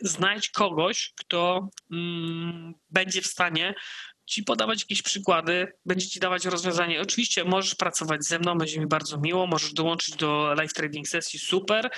[0.00, 3.74] znajdź kogoś, kto mm, będzie w stanie
[4.26, 7.00] ci podawać jakieś przykłady, będzie ci dawać rozwiązanie.
[7.00, 11.38] Oczywiście możesz pracować ze mną, będzie mi bardzo miło, możesz dołączyć do live trading sesji,
[11.38, 11.90] super,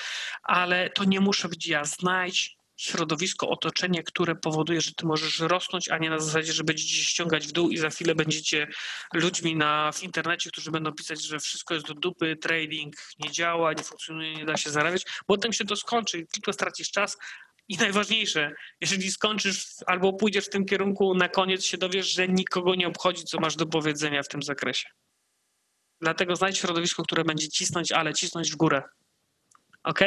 [0.42, 1.84] ale to nie muszę być ja.
[1.84, 6.94] Znajdź środowisko, otoczenie, które powoduje, że ty możesz rosnąć, a nie na zasadzie, że będziecie
[6.94, 8.66] się ściągać w dół i za chwilę będziecie
[9.14, 13.72] ludźmi na, w internecie, którzy będą pisać, że wszystko jest do dupy, trading nie działa,
[13.72, 15.04] nie funkcjonuje, nie da się zarabiać.
[15.26, 17.18] Potem się to skończy tylko stracisz czas.
[17.68, 22.74] I najważniejsze, jeżeli skończysz albo pójdziesz w tym kierunku, na koniec się dowiesz, że nikogo
[22.74, 24.88] nie obchodzi, co masz do powiedzenia w tym zakresie.
[26.00, 28.82] Dlatego znajdź środowisko, które będzie cisnąć, ale cisnąć w górę.
[29.84, 30.00] Ok?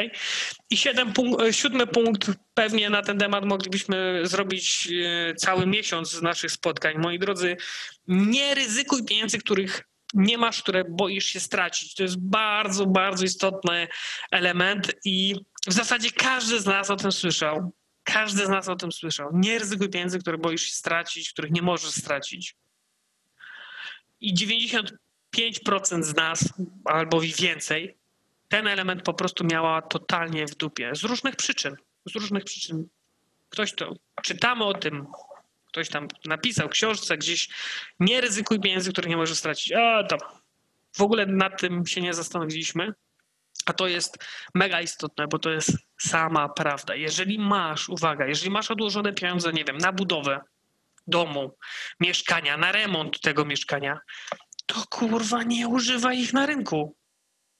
[0.70, 6.22] I siedem punk- siódmy punkt, pewnie na ten temat moglibyśmy zrobić e, cały miesiąc z
[6.22, 6.98] naszych spotkań.
[6.98, 7.56] Moi drodzy,
[8.08, 9.82] nie ryzykuj pieniędzy, których
[10.14, 11.94] nie masz, które boisz się stracić.
[11.94, 13.88] To jest bardzo, bardzo istotny
[14.30, 15.34] element i
[15.66, 17.72] w zasadzie każdy z nas o tym słyszał.
[18.02, 19.30] Każdy z nas o tym słyszał.
[19.34, 22.56] Nie ryzykuj pieniędzy, które boisz się stracić, których nie możesz stracić.
[24.20, 26.52] I 95% z nas,
[26.84, 27.96] albo i więcej,
[28.48, 30.90] ten element po prostu miała totalnie w dupie.
[30.94, 31.76] Z różnych przyczyn.
[32.06, 32.88] Z różnych przyczyn.
[33.48, 35.06] Ktoś to, czytamy o tym,
[35.66, 37.48] ktoś tam napisał książce gdzieś,
[38.00, 39.72] nie ryzykuj pieniędzy, których nie możesz stracić.
[39.72, 40.16] A to
[40.96, 42.92] w ogóle nad tym się nie zastanowiliśmy.
[43.66, 44.18] A to jest
[44.54, 46.94] mega istotne, bo to jest sama prawda.
[46.94, 50.40] Jeżeli masz, uwaga, jeżeli masz odłożone pieniądze, nie wiem, na budowę
[51.06, 51.56] domu,
[52.00, 53.98] mieszkania, na remont tego mieszkania,
[54.66, 56.96] to kurwa nie używaj ich na rynku.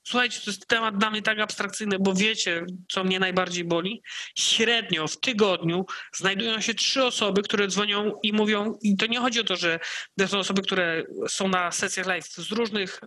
[0.09, 4.03] Słuchajcie, to jest temat dla mnie tak abstrakcyjny, bo wiecie, co mnie najbardziej boli?
[4.35, 9.41] Średnio w tygodniu znajdują się trzy osoby, które dzwonią i mówią, i to nie chodzi
[9.41, 9.79] o to, że
[10.19, 13.01] to są osoby, które są na sesjach live z różnych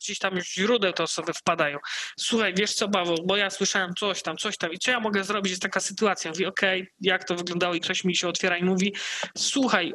[0.00, 1.78] gdzieś tam źródeł te osoby wpadają.
[2.16, 5.24] Słuchaj, wiesz co, Paweł, bo ja słyszałem coś tam, coś tam i co ja mogę
[5.24, 6.30] zrobić, jest taka sytuacja.
[6.30, 8.94] Mówi, okej, okay, jak to wyglądało i ktoś mi się otwiera i mówi,
[9.36, 9.94] słuchaj,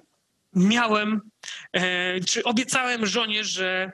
[0.55, 1.21] miałem,
[1.73, 3.91] e, czy obiecałem żonie, że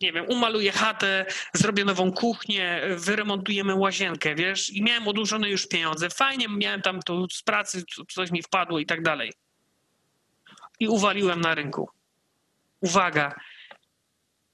[0.00, 6.10] nie wiem, umaluję chatę, zrobię nową kuchnię, wyremontujemy łazienkę, wiesz, i miałem odłożone już pieniądze.
[6.10, 9.32] Fajnie, miałem tam to z pracy, coś mi wpadło i tak dalej.
[10.80, 11.90] I uwaliłem na rynku.
[12.80, 13.34] Uwaga,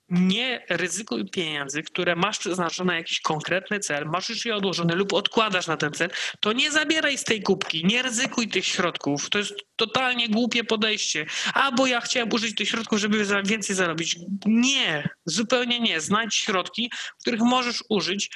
[0.09, 5.13] nie ryzykuj pieniędzy, które masz przeznaczone na jakiś konkretny cel, masz już je odłożone lub
[5.13, 9.31] odkładasz na ten cel, to nie zabieraj z tej kubki, nie ryzykuj tych środków.
[9.31, 11.27] To jest totalnie głupie podejście.
[11.55, 14.17] A, bo ja chciałem użyć tych środków, żeby więcej zarobić.
[14.47, 16.01] Nie, zupełnie nie.
[16.01, 18.31] Znajdź środki, których możesz użyć,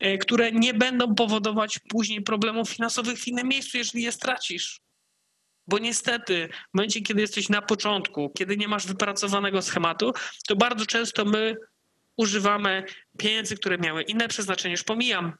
[0.00, 4.80] e, które nie będą powodować później problemów finansowych w innym miejscu, jeżeli je stracisz.
[5.66, 10.12] Bo niestety, w momencie, kiedy jesteś na początku, kiedy nie masz wypracowanego schematu,
[10.48, 11.56] to bardzo często my
[12.16, 12.84] używamy
[13.18, 14.72] pieniędzy, które miały inne przeznaczenie.
[14.72, 15.32] Już pomijam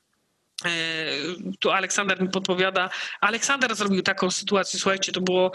[0.64, 0.68] e,
[1.60, 2.90] tu Aleksander mi podpowiada.
[3.20, 5.52] Aleksander zrobił taką sytuację, słuchajcie, to było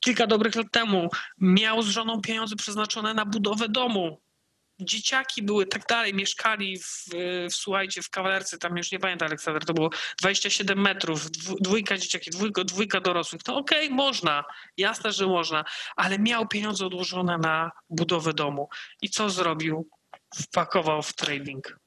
[0.00, 1.08] kilka dobrych lat temu.
[1.38, 4.23] Miał z żoną pieniądze przeznaczone na budowę domu
[4.80, 7.04] dzieciaki były tak dalej, mieszkali w,
[7.50, 12.30] w, słuchajcie, w kawalerce, tam już nie pamiętam Aleksander, to było 27 metrów, dwójka dzieciaki,
[12.30, 14.44] dwójka, dwójka dorosłych, to okej, okay, można,
[14.76, 15.64] jasne, że można,
[15.96, 18.68] ale miał pieniądze odłożone na budowę domu.
[19.02, 19.88] I co zrobił?
[20.34, 21.78] Wpakował w trading.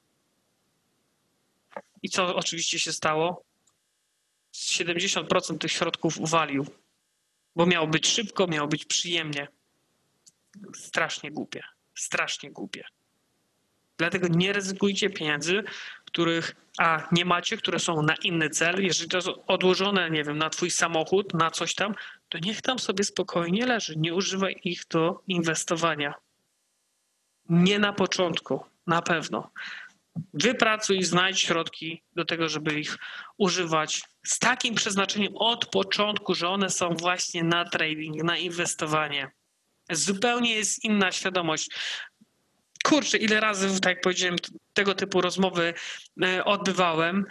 [2.02, 3.44] I co oczywiście się stało?
[4.54, 6.66] 70% tych środków uwalił,
[7.56, 9.48] bo miało być szybko, miało być przyjemnie.
[10.74, 11.62] Strasznie głupie
[12.00, 12.84] strasznie głupie.
[13.98, 15.62] Dlatego nie ryzykujcie pieniędzy,
[16.04, 18.84] których a nie macie, które są na inny cel.
[18.84, 21.94] Jeżeli to jest odłożone, nie wiem, na twój samochód, na coś tam,
[22.28, 23.94] to niech tam sobie spokojnie leży.
[23.96, 26.14] Nie używaj ich do inwestowania.
[27.48, 29.50] Nie na początku, na pewno.
[30.34, 32.98] Wypracuj, znajdź środki do tego, żeby ich
[33.38, 39.30] używać z takim przeznaczeniem od początku, że one są właśnie na trading, na inwestowanie.
[39.90, 41.70] Zupełnie jest inna świadomość.
[42.84, 44.36] Kurczę, ile razy, tak jak powiedziałem,
[44.74, 45.74] tego typu rozmowy
[46.22, 47.26] e, odbywałem.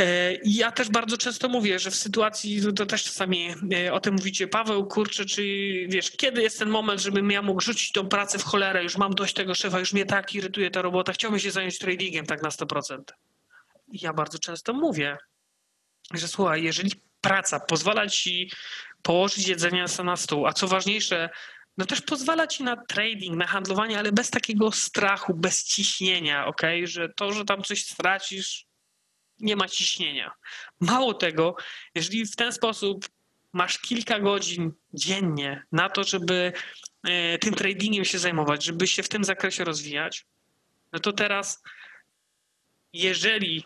[0.00, 4.14] E, ja też bardzo często mówię, że w sytuacji, to też czasami e, o tym
[4.14, 5.42] mówicie, Paweł, kurczę, czy
[5.88, 9.14] wiesz, kiedy jest ten moment, żebym ja mógł rzucić tą pracę w cholerę, już mam
[9.14, 12.48] dość tego szefa, już mnie tak irytuje ta robota, chciałbym się zająć tradingiem tak na
[12.48, 12.98] 100%.
[13.92, 15.16] I ja bardzo często mówię,
[16.14, 18.50] że słuchaj, jeżeli praca pozwala ci
[19.02, 21.30] położyć jedzenie na stół, a co ważniejsze,
[21.78, 26.62] no też pozwala ci na trading, na handlowanie, ale bez takiego strachu, bez ciśnienia, ok?
[26.84, 28.66] Że to, że tam coś stracisz,
[29.40, 30.32] nie ma ciśnienia.
[30.80, 31.56] Mało tego,
[31.94, 33.08] jeżeli w ten sposób
[33.52, 36.52] masz kilka godzin dziennie na to, żeby
[37.04, 40.26] e, tym tradingiem się zajmować, żeby się w tym zakresie rozwijać,
[40.92, 41.62] no to teraz,
[42.92, 43.64] jeżeli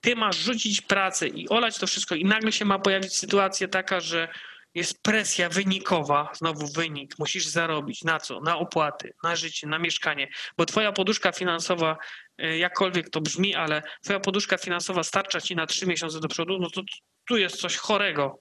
[0.00, 4.00] ty masz rzucić pracę i olać to wszystko i nagle się ma pojawić sytuacja taka,
[4.00, 4.28] że
[4.74, 8.40] jest presja wynikowa, znowu wynik, musisz zarobić na co?
[8.40, 11.96] Na opłaty, na życie, na mieszkanie, bo twoja poduszka finansowa,
[12.42, 16.58] y, jakkolwiek to brzmi, ale twoja poduszka finansowa starcza ci na trzy miesiące do przodu,
[16.58, 16.82] no to
[17.28, 18.40] tu jest coś chorego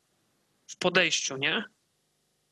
[0.68, 1.64] w podejściu, nie?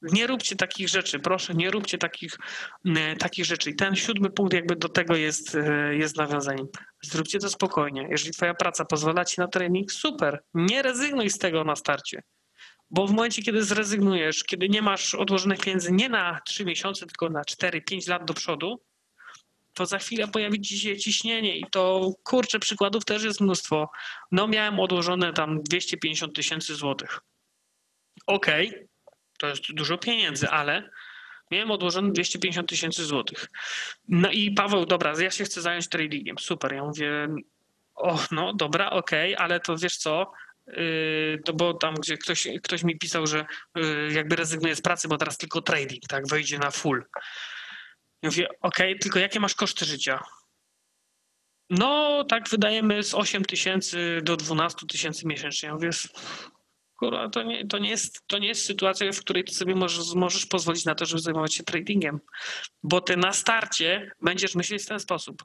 [0.02, 2.38] Nie róbcie takich rzeczy, proszę, nie róbcie takich,
[2.86, 3.70] y, takich rzeczy.
[3.70, 6.68] I ten siódmy punkt jakby do tego jest, y, jest nawiązaniem.
[7.02, 8.08] Zróbcie to spokojnie.
[8.12, 10.44] Jeżeli twoja praca pozwala ci na trening, super.
[10.54, 12.22] Nie rezygnuj z tego na starcie.
[12.92, 17.30] Bo w momencie, kiedy zrezygnujesz, kiedy nie masz odłożonych pieniędzy nie na 3 miesiące, tylko
[17.30, 18.82] na 4-5 lat do przodu,
[19.74, 23.92] to za chwilę pojawi ci się ciśnienie i to kurczę, przykładów też jest mnóstwo.
[24.32, 27.20] No miałem odłożone tam 250 tysięcy złotych.
[28.28, 28.88] Okej,
[29.40, 30.90] to jest dużo pieniędzy, ale
[31.52, 33.48] miałem odłożone 250 tysięcy złotych.
[34.08, 36.38] No i Paweł, dobra, ja się chcę zająć tradingiem.
[36.40, 37.28] Super, ja mówię,
[37.96, 40.32] o, no dobra, okej, ale to wiesz co,
[40.78, 43.46] Yy, to bo tam, gdzie ktoś, ktoś mi pisał, że
[43.76, 47.06] yy, jakby rezygnuje z pracy, bo teraz tylko trading, tak, wejdzie na full.
[48.22, 50.24] Ja mówię, okej, tylko jakie masz koszty życia?
[51.70, 55.68] No, tak wydajemy z 8 tysięcy do 12 tysięcy miesięcznie.
[55.68, 55.90] Ja mówię,
[56.96, 60.14] kurwa, to nie, to, nie jest, to nie jest sytuacja, w której ty sobie możesz,
[60.16, 62.20] możesz pozwolić na to, żeby zajmować się tradingiem,
[62.84, 65.44] bo ty na starcie będziesz myśleć w ten sposób.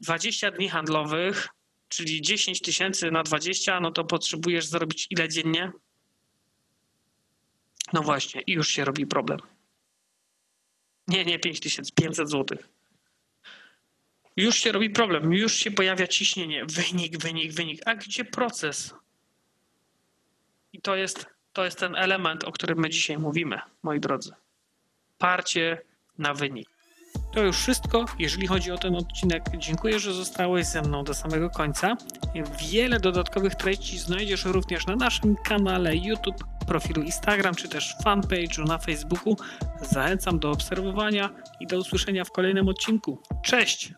[0.00, 1.48] 20 dni handlowych,
[1.96, 5.72] czyli 10 tysięcy na 20, no to potrzebujesz zarobić ile dziennie?
[7.92, 9.40] No właśnie, i już się robi problem.
[11.08, 12.68] Nie, nie 5 tysięcy, 500 złotych.
[14.36, 17.80] Już się robi problem, już się pojawia ciśnienie, wynik, wynik, wynik.
[17.86, 18.94] A gdzie proces?
[20.72, 24.32] I to jest, to jest ten element, o którym my dzisiaj mówimy, moi drodzy.
[25.18, 25.82] Parcie
[26.18, 26.73] na wynik.
[27.34, 29.44] To już wszystko, jeżeli chodzi o ten odcinek.
[29.58, 31.96] Dziękuję, że zostałeś ze mną do samego końca.
[32.70, 38.78] Wiele dodatkowych treści znajdziesz również na naszym kanale YouTube, profilu Instagram czy też fanpage'u na
[38.78, 39.36] Facebooku.
[39.80, 41.30] Zachęcam do obserwowania
[41.60, 43.22] i do usłyszenia w kolejnym odcinku.
[43.42, 43.94] Cześć!